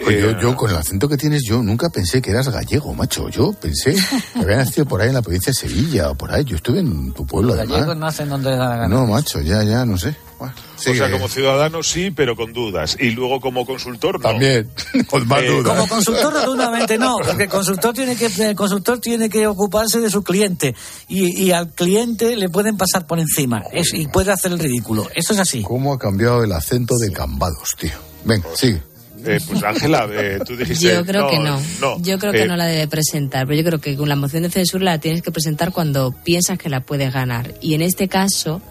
[0.09, 3.29] Eh, yo, yo, con el acento que tienes, yo nunca pensé que eras gallego, macho.
[3.29, 3.95] Yo pensé
[4.35, 6.45] que había nacido por ahí en la provincia de Sevilla o por ahí.
[6.45, 7.97] Yo estuve en tu pueblo, Los gallegos además.
[7.99, 8.89] no hacen donde les da la gana.
[8.89, 10.15] No, macho, ya, ya, no sé.
[10.39, 12.97] Bueno, O sea, como ciudadano sí, pero con dudas.
[13.01, 14.29] Y luego como consultor no.
[14.29, 14.71] También,
[15.09, 15.75] con más Eh, dudas.
[15.75, 20.11] Como consultor rotundamente no, porque el consultor tiene que el consultor tiene que ocuparse de
[20.11, 20.75] su cliente
[21.09, 25.09] y, y al cliente le pueden pasar por encima es- y puede hacer el ridículo.
[25.15, 25.63] Eso es así.
[25.63, 27.93] ¿Cómo ha cambiado el acento de Cambados, tío?
[28.27, 28.83] Venga, sigue.
[29.27, 30.89] Eh, pues Ángela, eh, tú dijiste.
[30.89, 31.61] Yo creo que no.
[31.81, 32.01] no.
[32.03, 34.43] Yo creo que Eh, no la debe presentar, pero yo creo que con la moción
[34.43, 37.55] de censura la tienes que presentar cuando piensas que la puedes ganar.
[37.61, 38.63] Y en este caso,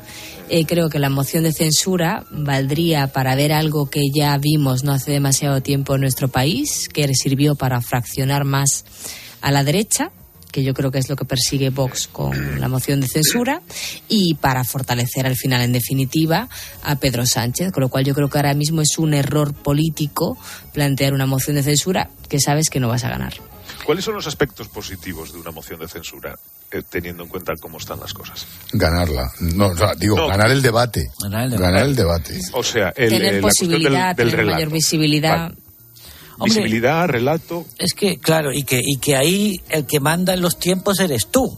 [0.49, 4.93] eh, creo que la moción de censura valdría para ver algo que ya vimos no
[4.93, 8.85] hace demasiado tiempo en nuestro país, que sirvió para fraccionar más
[9.41, 10.11] a la derecha
[10.55, 13.61] que yo creo que es lo que persigue Vox con la moción de censura,
[14.07, 16.47] y para fortalecer al final, en definitiva,
[16.81, 20.37] a Pedro Sánchez, con lo cual yo creo que ahora mismo es un error político
[20.71, 23.33] plantear una moción de censura que sabes que no vas a ganar.
[23.85, 26.33] ¿Cuáles son los aspectos positivos de una moción de censura,
[26.71, 28.45] eh, teniendo en cuenta cómo están las cosas?
[28.71, 29.29] Ganarla.
[29.41, 30.27] No, o sea, digo, No.
[30.29, 31.09] ganar el debate.
[31.21, 32.39] Ganar el Ganar el debate.
[32.53, 35.51] O sea, el, tener eh, la cuestión del- posibilidad, del, tener mayor visibilidad.
[36.37, 37.65] Hombre, Visibilidad, relato.
[37.77, 41.27] es que claro, y que y que ahí el que manda en los tiempos eres
[41.27, 41.57] tú.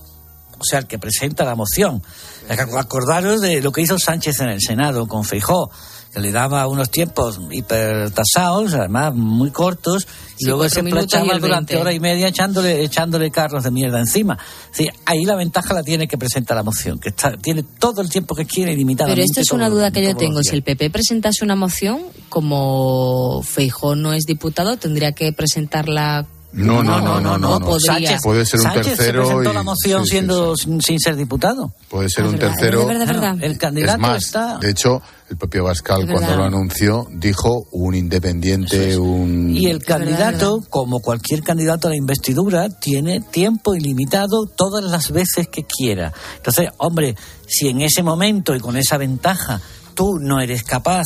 [0.59, 2.01] O sea, el que presenta la moción.
[2.49, 5.69] Acordaros de lo que hizo Sánchez en el Senado con Feijó,
[6.17, 10.07] que le daba unos tiempos hipertasados, además muy cortos,
[10.39, 11.77] y Sí, luego se planchaba durante 20.
[11.77, 14.37] hora y media echándole, echándole carros de mierda encima.
[14.71, 18.09] Sí, ahí la ventaja la tiene que presenta la moción, que está, tiene todo el
[18.09, 19.21] tiempo que quiere ilimitadamente.
[19.21, 20.41] Pero esto es una duda que yo tengo.
[20.41, 26.25] Si el PP presentase una moción, como Feijó no es diputado, tendría que presentarla.
[26.53, 27.59] No, no, no, no, no.
[27.59, 27.65] No.
[27.65, 28.17] podría.
[28.19, 31.15] Puede ser un Sánchez tercero se presentó y- la moción sí, sí, siendo sin, ser
[31.15, 31.73] diputado.
[31.89, 32.79] Puede ser Ah, un verdad, tercero.
[32.79, 33.37] de verdad, de verdad.
[33.41, 34.57] El candidato es más, está.
[34.57, 39.55] de hecho, el propio Bascal, cuando lo anunció, dijo un independiente, un.
[39.55, 40.69] Y el candidato, verdad.
[40.69, 46.13] como cualquier candidato a la investidura, tiene tiempo ilimitado todas las veces que quiera.
[46.37, 49.61] Entonces, hombre, si en ese momento y con esa ventaja
[49.93, 51.03] tú no eres capaz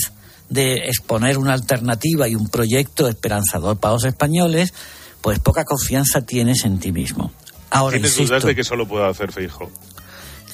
[0.49, 4.73] de exponer una alternativa y un proyecto esperanzador para los españoles,
[5.21, 7.31] pues poca confianza tienes en ti mismo.
[7.69, 9.71] Ahora, ¿Tienes insisto, dudas de que solo pueda hacer Feijo?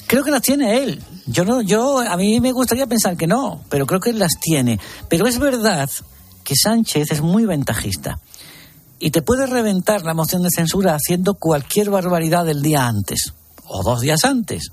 [0.06, 1.02] Creo que las tiene él.
[1.26, 4.38] Yo no, yo a mí me gustaría pensar que no, pero creo que él las
[4.40, 4.78] tiene.
[5.08, 5.90] Pero es verdad
[6.44, 8.18] que Sánchez es muy ventajista
[8.98, 13.34] y te puede reventar la moción de censura haciendo cualquier barbaridad el día antes
[13.66, 14.70] o dos días antes.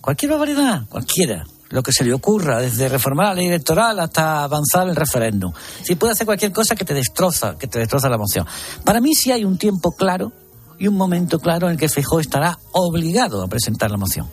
[0.00, 1.44] Cualquier barbaridad, cualquiera.
[1.70, 5.52] Lo que se le ocurra, desde reformar la ley electoral hasta avanzar el referéndum.
[5.82, 8.46] Si puede hacer cualquier cosa que te destroza, que te destroza la moción.
[8.84, 10.32] Para mí sí hay un tiempo claro
[10.78, 14.26] y un momento claro en el que Feijóo estará obligado a presentar la moción.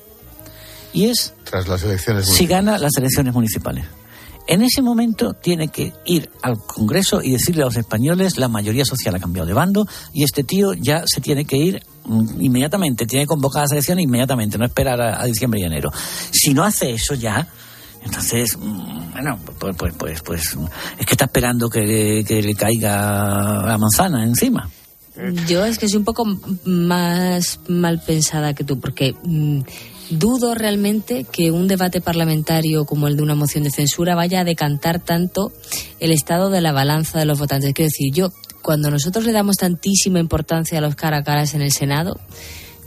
[0.94, 2.26] Y es Tras las elecciones.
[2.26, 3.86] si gana las elecciones municipales.
[4.48, 8.86] En ese momento tiene que ir al Congreso y decirle a los españoles la mayoría
[8.86, 13.08] social ha cambiado de bando y este tío ya se tiene que ir mm, inmediatamente,
[13.08, 15.92] tiene que convocar las elecciones inmediatamente, no esperar a, a diciembre y enero.
[16.32, 17.48] Si no hace eso ya,
[18.06, 20.58] entonces, mm, bueno, pues, pues, pues, pues
[21.00, 24.70] es que está esperando que, que le caiga la manzana encima.
[25.48, 26.26] Yo es que soy un poco
[26.66, 29.62] más mal pensada que tú, porque mm,
[30.10, 34.44] dudo realmente que un debate parlamentario como el de una moción de censura vaya a
[34.44, 35.52] decantar tanto
[36.00, 37.74] el estado de la balanza de los votantes.
[37.74, 38.32] Quiero decir, yo,
[38.62, 42.20] cuando nosotros le damos tantísima importancia a los cara a caras en el Senado,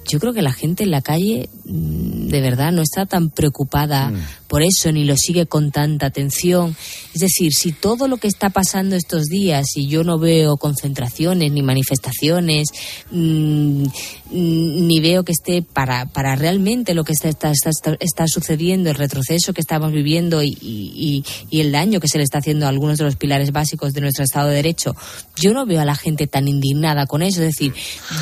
[0.09, 4.13] yo creo que la gente en la calle mm, de verdad no está tan preocupada
[4.49, 6.75] por eso ni lo sigue con tanta atención.
[7.15, 11.53] Es decir, si todo lo que está pasando estos días y yo no veo concentraciones
[11.53, 12.69] ni manifestaciones,
[13.11, 13.85] mm,
[14.31, 18.97] ni veo que esté para, para realmente lo que está, está, está, está sucediendo, el
[18.97, 22.71] retroceso que estamos viviendo y, y, y el daño que se le está haciendo a
[22.71, 24.97] algunos de los pilares básicos de nuestro Estado de Derecho,
[25.37, 27.43] yo no veo a la gente tan indignada con eso.
[27.43, 27.75] Es decir,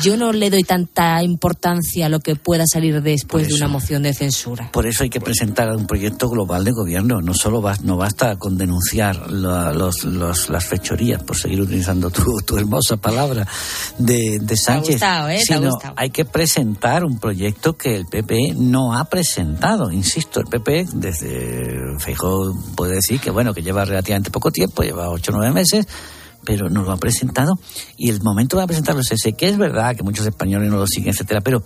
[0.03, 1.76] yo no le doy tanta importancia
[2.09, 4.69] lo que pueda salir después de una moción de censura.
[4.71, 7.21] Por eso hay que presentar un proyecto global de gobierno.
[7.21, 12.09] No solo va, no basta con denunciar la- los, los- las fechorías, por seguir utilizando
[12.09, 13.47] tu, tu hermosa palabra
[13.97, 14.95] de, de Sánchez.
[14.95, 15.39] gustado, ¿eh?
[15.47, 15.93] Te ha gustado.
[15.97, 19.91] hay que presentar un proyecto que el PP no ha presentado.
[19.91, 25.09] Insisto, el PP desde Feijóo puede decir que bueno que lleva relativamente poco tiempo, lleva
[25.09, 25.87] ocho o nueve meses
[26.47, 27.59] pero no lo ha presentado
[27.97, 30.87] y el momento de presentarlo es ese, que es verdad que muchos españoles no lo
[30.87, 31.61] siguen, etcétera, pero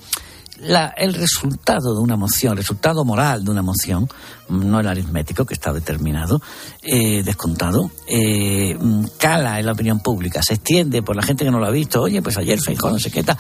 [0.60, 4.10] la- el resultado de una moción, el resultado moral de una moción,
[4.50, 6.42] no el aritmético que está determinado,
[6.84, 8.78] eh, descontado, eh,
[9.20, 12.02] cala en la opinión pública, se extiende por la gente que no lo ha visto,
[12.02, 13.38] oye, pues ayer Feijóo no sé qué tal,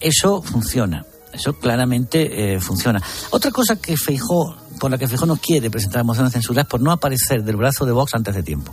[0.00, 1.04] eso funciona.
[1.32, 3.02] Eso claramente eh, funciona.
[3.30, 6.68] Otra cosa que Feijó, por la que Feijó no quiere presentar moción de censura es
[6.68, 8.72] por no aparecer del brazo de Vox antes de tiempo.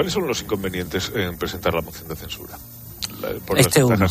[0.00, 2.56] ¿Cuáles son los inconvenientes en presentar la moción de censura?
[3.20, 4.06] La- por las Este uno.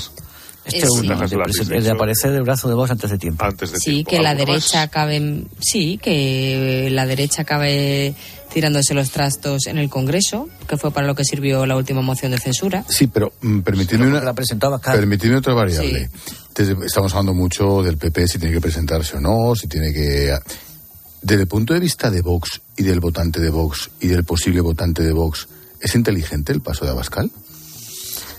[0.66, 3.44] Este uno, de, el de aparecer del brazo de Vox antes de tiempo.
[3.44, 4.12] Antes de Sí, tiempo.
[4.12, 8.14] que la derecha acabe, sí, que la derecha acabe
[8.54, 12.34] tirándose los trastos en el Congreso, que fue para lo que sirvió la última moción
[12.34, 12.86] de censura.
[12.88, 14.96] Sí, pero mm, permitidme una, la presentó Abascal.
[14.96, 16.08] permitidme otra variable.
[16.54, 20.38] Desde- estamos hablando mucho del PP, si tiene que presentarse o no, si tiene que...
[21.24, 24.62] Desde el punto de vista de Vox y del votante de Vox y del posible
[24.62, 25.48] votante de Vox,
[25.82, 27.30] ¿es inteligente el paso de Abascal?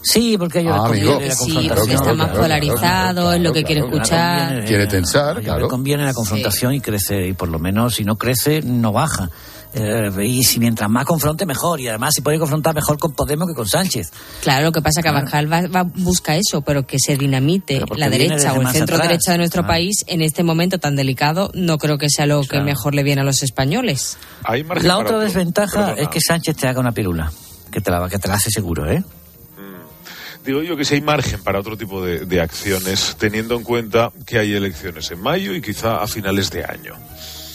[0.02, 1.20] Sí, porque ellos Ah, amigo.
[1.20, 4.64] la Sí, porque está más claro, polarizado, es lo que quiere escuchar.
[4.64, 5.60] Quiere tensar, claro.
[5.60, 9.30] les conviene la confrontación y crece, y por lo menos si no crece, no baja.
[9.72, 11.80] Eh, y si mientras más confronte, mejor.
[11.80, 14.10] Y además, si puede confrontar mejor con Podemos que con Sánchez.
[14.42, 17.80] Claro, lo que pasa es que Abascal va, va- busca eso, pero que se dinamite
[17.96, 19.08] la derecha o el más centro atrás.
[19.08, 19.66] derecha de nuestro Ah.
[19.68, 23.20] país en este momento tan delicado, no creo que sea lo que mejor le viene
[23.20, 24.18] a los españoles.
[24.82, 25.20] La otra otro.
[25.20, 26.02] desventaja Perdona.
[26.02, 27.30] es que Sánchez te haga una pirula.
[27.70, 29.04] Que te la, que te la hace seguro, ¿eh?
[30.44, 34.10] Digo yo que si hay margen para otro tipo de, de acciones, teniendo en cuenta
[34.26, 36.94] que hay elecciones en mayo y quizá a finales de año.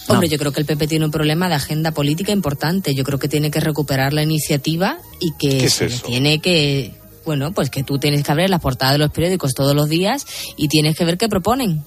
[0.07, 2.93] Hombre, yo creo que el PP tiene un problema de agenda política importante.
[2.93, 5.69] Yo creo que tiene que recuperar la iniciativa y que
[6.05, 6.93] tiene que,
[7.25, 10.25] bueno, pues que tú tienes que abrir las portadas de los periódicos todos los días
[10.57, 11.83] y tienes que ver qué proponen.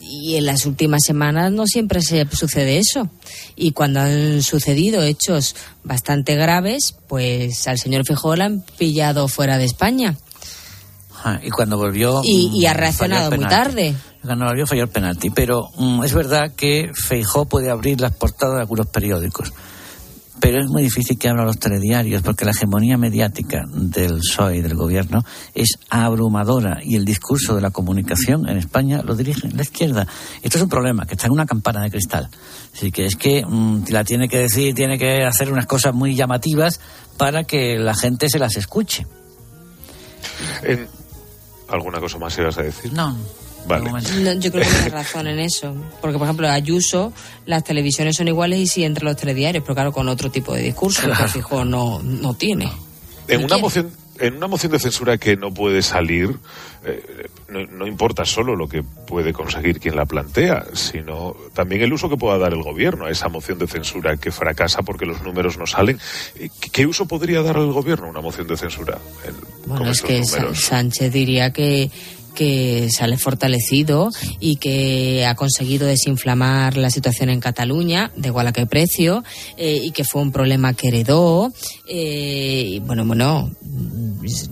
[0.00, 3.08] Y en las últimas semanas no siempre se sucede eso.
[3.56, 9.56] Y cuando han sucedido hechos bastante graves, pues al señor Feijóo lo han pillado fuera
[9.56, 10.18] de España.
[11.24, 12.20] Ah, y cuando volvió.
[12.24, 13.94] Y, y ha mm, reaccionado muy tarde.
[14.22, 15.30] Cuando volvió falló el penalti.
[15.30, 19.52] Pero mm, es verdad que Feijó puede abrir las portadas de algunos periódicos.
[20.40, 24.60] Pero es muy difícil que abra los telediarios porque la hegemonía mediática del PSOE y
[24.60, 25.20] del gobierno
[25.54, 30.04] es abrumadora y el discurso de la comunicación en España lo dirige la izquierda.
[30.42, 32.28] Esto es un problema, que está en una campana de cristal.
[32.74, 36.16] Así que es que mm, la tiene que decir, tiene que hacer unas cosas muy
[36.16, 36.80] llamativas
[37.16, 39.06] para que la gente se las escuche.
[40.64, 40.88] En-
[41.68, 42.92] ¿Alguna cosa más ibas a decir?
[42.92, 43.16] No.
[43.66, 43.90] Vale.
[43.90, 45.74] No, yo creo que tiene razón en eso.
[46.00, 47.12] Porque, por ejemplo, Ayuso,
[47.46, 50.62] las televisiones son iguales y sí entre los telediarios, pero claro, con otro tipo de
[50.62, 52.70] discurso que Feijóo no, no tiene.
[53.28, 56.36] En una moción en una moción de censura que no puede salir,
[56.84, 61.92] eh, no, no importa solo lo que puede conseguir quien la plantea, sino también el
[61.92, 65.22] uso que pueda dar el gobierno a esa moción de censura que fracasa porque los
[65.22, 65.98] números no salen.
[66.36, 68.98] Eh, ¿Qué, qué uso podría dar el gobierno a una moción de censura?
[69.26, 69.34] en-
[69.66, 70.60] Bueno, es que números?
[70.60, 71.90] Sánchez diría que
[72.34, 74.10] que sale fortalecido
[74.40, 79.24] y que ha conseguido desinflamar la situación en Cataluña, de igual a qué precio,
[79.56, 81.52] eh, y que fue un problema que heredó.
[81.88, 83.50] eh, y bueno, bueno,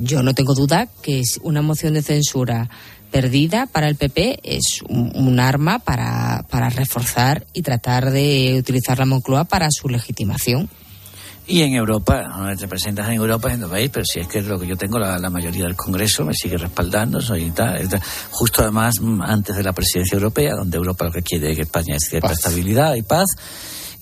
[0.00, 2.68] yo no tengo duda que es una moción de censura
[3.10, 8.98] perdida para el PP es un, un arma para, para reforzar y tratar de utilizar
[8.98, 10.68] la Moncloa para su legitimación.
[11.50, 14.56] Y en Europa, te presentas en Europa, en veis, pero si es que es lo
[14.56, 18.00] que yo tengo, la, la mayoría del Congreso me sigue respaldando, soy tal, tal.
[18.30, 21.62] justo además mm, antes de la presidencia europea, donde Europa lo que quiere es que
[21.62, 23.26] España es cierta estabilidad y paz.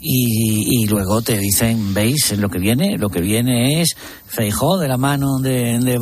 [0.00, 3.96] Y, y luego te dicen, veis, lo que viene, lo que viene es
[4.28, 5.98] Feijó de la mano de, de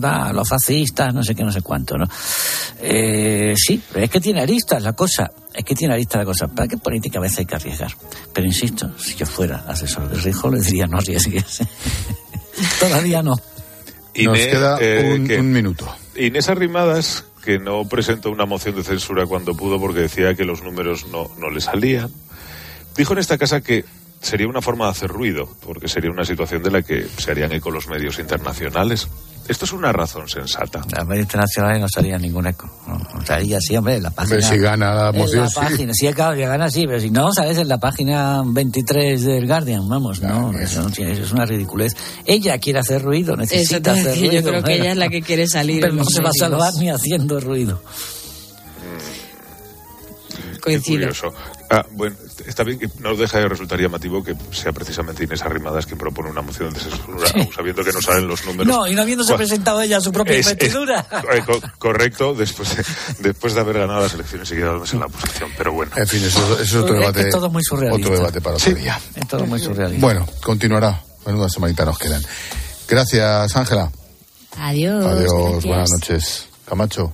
[0.00, 2.06] da, los fascistas, no sé qué, no sé cuánto, ¿no?
[2.80, 6.48] Eh, sí, pero es que tiene aristas la cosa, es que tiene aristas la cosa.
[6.48, 7.90] ¿Para qué política a veces hay que arriesgar?
[8.32, 11.60] Pero insisto, si yo fuera asesor de Rijo, le diría no arriesgues.
[12.80, 13.32] Todavía no.
[13.32, 15.38] Nos Inés, queda eh, un, ¿qué?
[15.38, 15.86] un minuto.
[16.16, 20.62] Inés Arrimadas, que no presentó una moción de censura cuando pudo porque decía que los
[20.62, 22.10] números no, no le salían,
[22.96, 23.84] dijo en esta casa que
[24.20, 27.52] sería una forma de hacer ruido, porque sería una situación de la que se harían
[27.52, 29.08] eco los medios internacionales.
[29.48, 30.82] Esto es una razón sensata.
[30.92, 32.70] Las medios internacionales no salía ningún eco.
[32.86, 34.36] No, no salía así, hombre, en la página.
[34.36, 35.54] Hombre, si gana la en moción, la sí.
[35.56, 39.46] página, sí, claro, que gana sí, pero si no, sabes, en la página 23 del
[39.48, 41.96] Guardian, vamos, no, eso, no tiene- eso es una ridiculez.
[42.26, 44.32] Ella quiere hacer ruido, necesita hacer ruido.
[44.34, 45.80] yo creo que ella es la que quiere salir.
[45.80, 47.82] Pero no los se va a salvar ni haciendo ruido.
[50.64, 51.32] Qué curioso.
[51.70, 52.16] Ah, bueno,
[52.46, 56.30] está bien que no deja de resultar llamativo que sea precisamente Inés Arrimadas quien propone
[56.30, 58.66] una moción de censura, sabiendo que no salen los números.
[58.66, 61.06] No, y no habiéndose presentado ella a su propia Es- es- investidura.
[61.32, 62.84] eh, co- correcto, después de,
[63.20, 65.92] después de haber ganado las elecciones y quedándose en la oposición, pero bueno.
[65.96, 67.20] En fin, eso, eso es otro Es debate.
[67.22, 68.06] es todo muy surrealista.
[68.08, 69.00] Otro debate para otro día.
[69.14, 70.06] Es todo muy surrealista.
[70.06, 71.02] Bueno, continuará.
[71.26, 72.22] Menuda semanita nos quedan.
[72.88, 73.90] Gracias, Ángela.
[74.58, 75.04] Adiós.
[75.04, 75.64] Adiós, gracias.
[75.64, 76.46] buenas noches.
[76.66, 77.12] Camacho.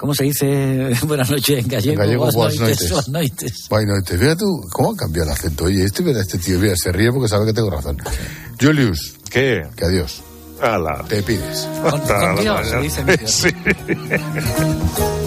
[0.00, 1.92] ¿Cómo se dice buenas noches en gallego?
[1.92, 2.90] En gallego, Buenas buenas noites, noites.
[2.90, 3.66] buenas noites.
[3.68, 4.20] Buenas noches.
[4.20, 5.64] Mira tú, ¿cómo ha cambiado el acento?
[5.64, 7.98] Oye, este, mira, este tío, mira, se ríe porque sabe que tengo razón.
[8.58, 9.12] Julius.
[9.30, 9.60] ¿Qué?
[9.76, 10.22] Que adiós.
[10.62, 11.04] Ala.
[11.06, 11.68] Te pides.
[11.82, 13.04] Con, con Dios, se dice.
[13.04, 13.30] mi Dios.
[13.42, 15.19] Sí.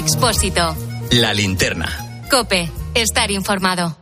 [0.00, 0.74] Expósito.
[1.10, 2.22] La linterna.
[2.30, 2.72] Cope.
[2.94, 3.98] Estar informado.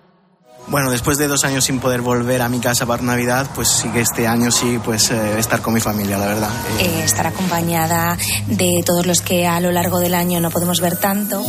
[0.69, 3.89] Bueno, después de dos años sin poder volver a mi casa para Navidad, pues sí
[3.89, 6.51] que este año sí, pues eh, estar con mi familia, la verdad.
[6.79, 10.81] Eh, Eh, estar acompañada de todos los que a lo largo del año no podemos
[10.81, 11.43] ver tanto.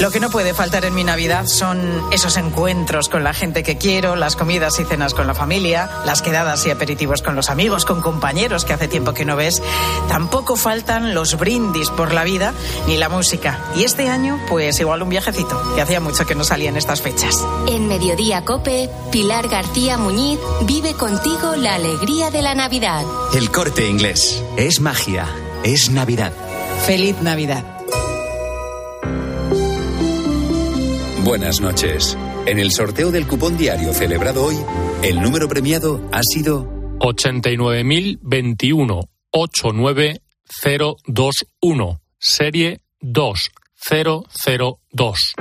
[0.00, 3.78] Lo que no puede faltar en mi Navidad son esos encuentros con la gente que
[3.78, 7.84] quiero, las comidas y cenas con la familia, las quedadas y aperitivos con los amigos,
[7.84, 9.62] con compañeros que hace tiempo que no ves.
[10.08, 12.52] Tampoco faltan los brindis por la vida
[12.88, 13.60] ni la música.
[13.76, 17.00] Y este año, pues igual un viajecito, que hacía mucho que no salía en estas
[17.00, 17.44] fechas.
[17.68, 23.04] En Mediodía Cope, Pilar García Muñiz vive contigo la alegría de la Navidad.
[23.34, 24.42] El corte inglés.
[24.56, 25.28] Es magia.
[25.62, 26.32] Es Navidad.
[26.86, 27.81] Feliz Navidad.
[31.24, 32.16] Buenas noches.
[32.46, 34.56] En el sorteo del cupón diario celebrado hoy,
[35.02, 36.66] el número premiado ha sido
[36.98, 45.34] 89.021 89021 serie 2002.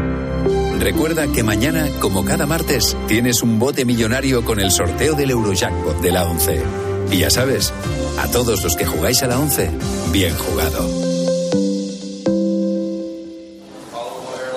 [0.79, 5.99] Recuerda que mañana, como cada martes, tienes un bote millonario con el sorteo del Eurojackpot
[5.99, 6.61] de la 11.
[7.11, 7.73] Y ya sabes,
[8.19, 9.71] a todos los que jugáis a la 11,
[10.11, 11.10] bien jugado.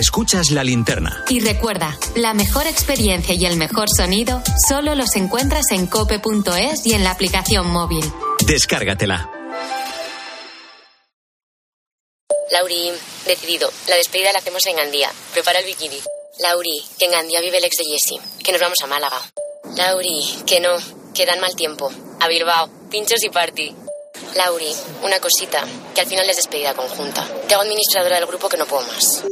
[0.00, 1.26] Escuchas la linterna.
[1.28, 6.94] Y recuerda, la mejor experiencia y el mejor sonido solo los encuentras en cope.es y
[6.94, 8.02] en la aplicación móvil.
[8.46, 9.30] Descárgatela.
[12.50, 12.92] Lauri,
[13.26, 13.70] decidido.
[13.88, 15.10] La despedida la hacemos en Gandía.
[15.34, 16.00] Prepara el bikini.
[16.38, 18.20] Lauri, que en Gandía vive el ex de Jesse.
[18.42, 19.20] Que nos vamos a Málaga.
[19.76, 20.78] Lauri, que no.
[21.12, 21.92] Que dan mal tiempo.
[22.20, 22.70] A Bilbao.
[22.90, 23.74] Pinchos y party.
[24.34, 24.72] Lauri,
[25.02, 25.62] una cosita.
[25.94, 27.22] Que al final es despedida conjunta.
[27.46, 29.24] Te hago administradora del grupo que no puedo más.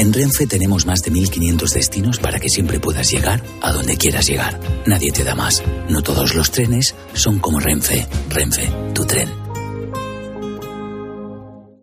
[0.00, 4.26] En Renfe tenemos más de 1500 destinos para que siempre puedas llegar a donde quieras
[4.26, 4.58] llegar.
[4.86, 5.62] Nadie te da más.
[5.90, 8.06] No todos los trenes son como Renfe.
[8.30, 9.28] Renfe, tu tren.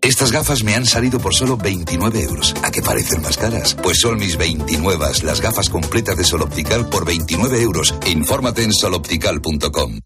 [0.01, 2.55] Estas gafas me han salido por solo 29 euros.
[2.63, 3.75] ¿A qué parecen más caras?
[3.75, 7.93] Pues son mis 29, las gafas completas de Sol Optical por 29 euros.
[8.07, 9.99] Infórmate en soloptical.com.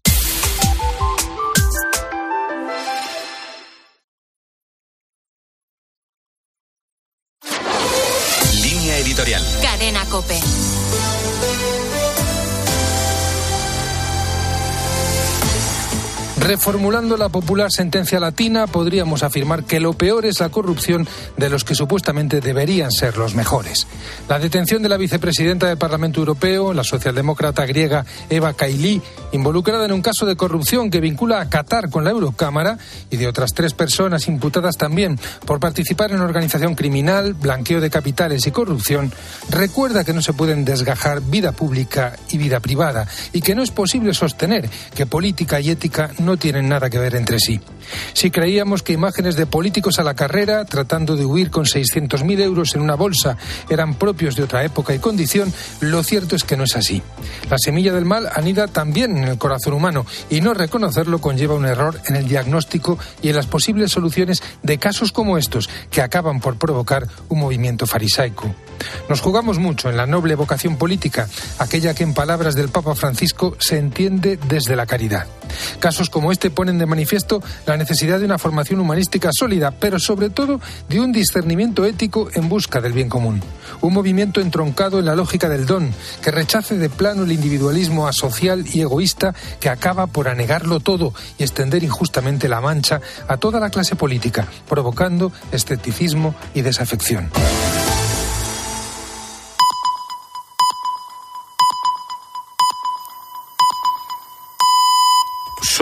[9.60, 10.40] Cadena Cope.
[16.42, 21.62] Reformulando la popular sentencia latina, podríamos afirmar que lo peor es la corrupción de los
[21.62, 23.86] que supuestamente deberían ser los mejores.
[24.28, 29.92] La detención de la vicepresidenta del Parlamento Europeo, la socialdemócrata griega Eva Kaili, involucrada en
[29.92, 32.76] un caso de corrupción que vincula a Qatar con la Eurocámara
[33.08, 38.48] y de otras tres personas imputadas también por participar en organización criminal, blanqueo de capitales
[38.48, 39.12] y corrupción,
[39.48, 43.70] recuerda que no se pueden desgajar vida pública y vida privada y que no es
[43.70, 47.60] posible sostener que política y ética no tienen nada que ver entre sí.
[48.12, 52.74] Si creíamos que imágenes de políticos a la carrera, tratando de huir con 600.000 euros
[52.74, 53.36] en una bolsa,
[53.68, 57.02] eran propios de otra época y condición, lo cierto es que no es así.
[57.50, 61.66] La semilla del mal anida también en el corazón humano y no reconocerlo conlleva un
[61.66, 66.40] error en el diagnóstico y en las posibles soluciones de casos como estos, que acaban
[66.40, 68.54] por provocar un movimiento farisaico.
[69.08, 73.56] Nos jugamos mucho en la noble vocación política, aquella que en palabras del Papa Francisco
[73.58, 75.26] se entiende desde la caridad.
[75.80, 80.30] Casos como este ponen de manifiesto la necesidad de una formación humanística sólida, pero sobre
[80.30, 83.42] todo de un discernimiento ético en busca del bien común.
[83.80, 85.92] Un movimiento entroncado en la lógica del don,
[86.22, 91.42] que rechace de plano el individualismo asocial y egoísta que acaba por anegarlo todo y
[91.42, 97.30] extender injustamente la mancha a toda la clase política, provocando escepticismo y desafección.